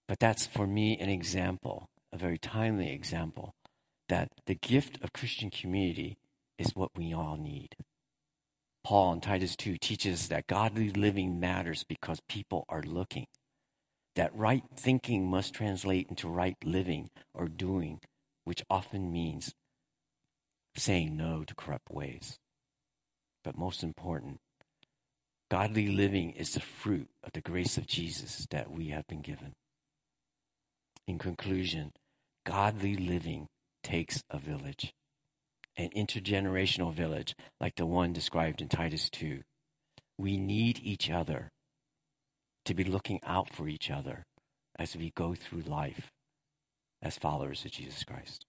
But 0.07 0.19
that's 0.19 0.47
for 0.47 0.65
me 0.65 0.97
an 0.97 1.09
example, 1.09 1.87
a 2.11 2.17
very 2.17 2.37
timely 2.37 2.91
example, 2.91 3.53
that 4.07 4.29
the 4.47 4.55
gift 4.55 5.03
of 5.03 5.13
Christian 5.13 5.49
community 5.51 6.17
is 6.57 6.75
what 6.75 6.89
we 6.97 7.13
all 7.13 7.37
need. 7.37 7.75
Paul 8.83 9.13
in 9.13 9.21
Titus 9.21 9.55
2 9.55 9.77
teaches 9.79 10.29
that 10.29 10.47
godly 10.47 10.89
living 10.89 11.39
matters 11.39 11.83
because 11.87 12.19
people 12.27 12.65
are 12.69 12.81
looking. 12.81 13.27
That 14.15 14.35
right 14.35 14.63
thinking 14.75 15.29
must 15.29 15.53
translate 15.53 16.07
into 16.09 16.27
right 16.27 16.57
living 16.63 17.09
or 17.33 17.47
doing, 17.47 17.99
which 18.43 18.63
often 18.69 19.11
means 19.11 19.53
saying 20.75 21.15
no 21.15 21.43
to 21.43 21.55
corrupt 21.55 21.89
ways 21.91 22.39
but 23.43 23.57
most 23.57 23.83
important, 23.83 24.39
godly 25.49 25.87
living 25.87 26.31
is 26.31 26.53
the 26.53 26.59
fruit 26.59 27.09
of 27.23 27.31
the 27.33 27.41
grace 27.41 27.77
of 27.77 27.87
Jesus 27.87 28.45
that 28.51 28.71
we 28.71 28.89
have 28.89 29.07
been 29.07 29.21
given. 29.21 29.53
In 31.07 31.17
conclusion, 31.17 31.91
godly 32.45 32.95
living 32.95 33.47
takes 33.83 34.21
a 34.29 34.37
village, 34.37 34.93
an 35.79 35.89
intergenerational 35.95 36.93
village 36.93 37.35
like 37.61 37.75
the 37.75 37.85
one 37.85 38.11
described 38.11 38.61
in 38.61 38.67
Titus 38.67 39.09
2. 39.11 39.41
We 40.17 40.35
need 40.35 40.81
each 40.83 41.09
other 41.09 41.51
to 42.65 42.73
be 42.73 42.83
looking 42.83 43.21
out 43.25 43.49
for 43.49 43.69
each 43.69 43.89
other 43.89 44.25
as 44.77 44.97
we 44.97 45.11
go 45.15 45.33
through 45.33 45.61
life 45.61 46.11
as 47.01 47.17
followers 47.17 47.63
of 47.63 47.71
Jesus 47.71 48.03
Christ. 48.03 48.45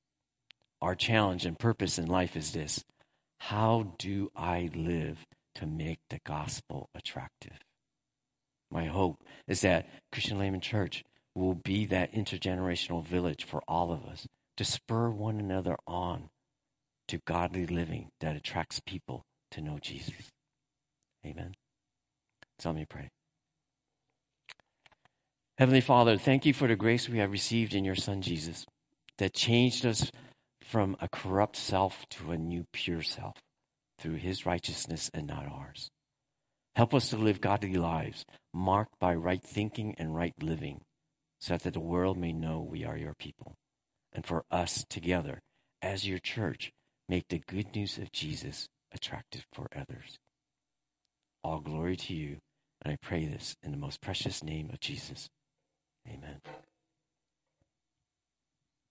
Our 0.82 0.96
challenge 0.96 1.46
and 1.46 1.56
purpose 1.56 1.98
in 1.98 2.06
life 2.06 2.36
is 2.36 2.50
this 2.50 2.84
how 3.38 3.94
do 3.98 4.30
I 4.34 4.68
live 4.74 5.24
to 5.54 5.66
make 5.66 6.00
the 6.10 6.20
gospel 6.26 6.90
attractive? 6.96 7.58
My 8.72 8.86
hope 8.86 9.22
is 9.46 9.60
that 9.60 9.88
Christian 10.10 10.38
Layman 10.38 10.60
Church 10.60 11.04
will 11.36 11.54
be 11.54 11.86
that 11.86 12.12
intergenerational 12.12 13.06
village 13.06 13.44
for 13.44 13.62
all 13.68 13.92
of 13.92 14.04
us 14.04 14.26
to 14.56 14.64
spur 14.64 15.10
one 15.10 15.38
another 15.38 15.76
on 15.86 16.28
to 17.10 17.18
godly 17.26 17.66
living 17.66 18.08
that 18.20 18.36
attracts 18.36 18.80
people 18.86 19.24
to 19.50 19.60
know 19.60 19.78
Jesus. 19.80 20.30
Amen. 21.26 21.54
So 22.60 22.68
let 22.68 22.76
me 22.76 22.86
pray. 22.88 23.08
Heavenly 25.58 25.80
Father, 25.80 26.16
thank 26.16 26.46
you 26.46 26.54
for 26.54 26.68
the 26.68 26.76
grace 26.76 27.08
we 27.08 27.18
have 27.18 27.32
received 27.32 27.74
in 27.74 27.84
your 27.84 27.96
Son 27.96 28.22
Jesus 28.22 28.64
that 29.18 29.34
changed 29.34 29.84
us 29.84 30.12
from 30.62 30.96
a 31.00 31.08
corrupt 31.08 31.56
self 31.56 32.06
to 32.10 32.30
a 32.30 32.38
new 32.38 32.64
pure 32.72 33.02
self 33.02 33.34
through 33.98 34.14
his 34.14 34.46
righteousness 34.46 35.10
and 35.12 35.26
not 35.26 35.46
ours. 35.50 35.90
Help 36.76 36.94
us 36.94 37.10
to 37.10 37.16
live 37.16 37.40
godly 37.40 37.74
lives 37.74 38.24
marked 38.54 38.94
by 39.00 39.14
right 39.14 39.42
thinking 39.42 39.96
and 39.98 40.14
right 40.14 40.34
living 40.40 40.80
so 41.40 41.56
that 41.56 41.72
the 41.74 41.80
world 41.80 42.16
may 42.16 42.32
know 42.32 42.60
we 42.60 42.84
are 42.84 42.96
your 42.96 43.14
people. 43.18 43.56
And 44.12 44.24
for 44.24 44.44
us 44.48 44.84
together, 44.88 45.40
as 45.82 46.06
your 46.06 46.18
church, 46.18 46.70
make 47.10 47.26
the 47.28 47.42
good 47.48 47.74
news 47.74 47.98
of 47.98 48.12
Jesus 48.12 48.68
attractive 48.92 49.44
for 49.52 49.66
others. 49.74 50.16
All 51.42 51.58
glory 51.58 51.96
to 51.96 52.14
you, 52.14 52.36
and 52.82 52.92
I 52.92 52.98
pray 53.02 53.26
this 53.26 53.56
in 53.64 53.72
the 53.72 53.76
most 53.76 54.00
precious 54.00 54.44
name 54.44 54.70
of 54.72 54.78
Jesus. 54.78 55.28
Amen. 56.08 56.40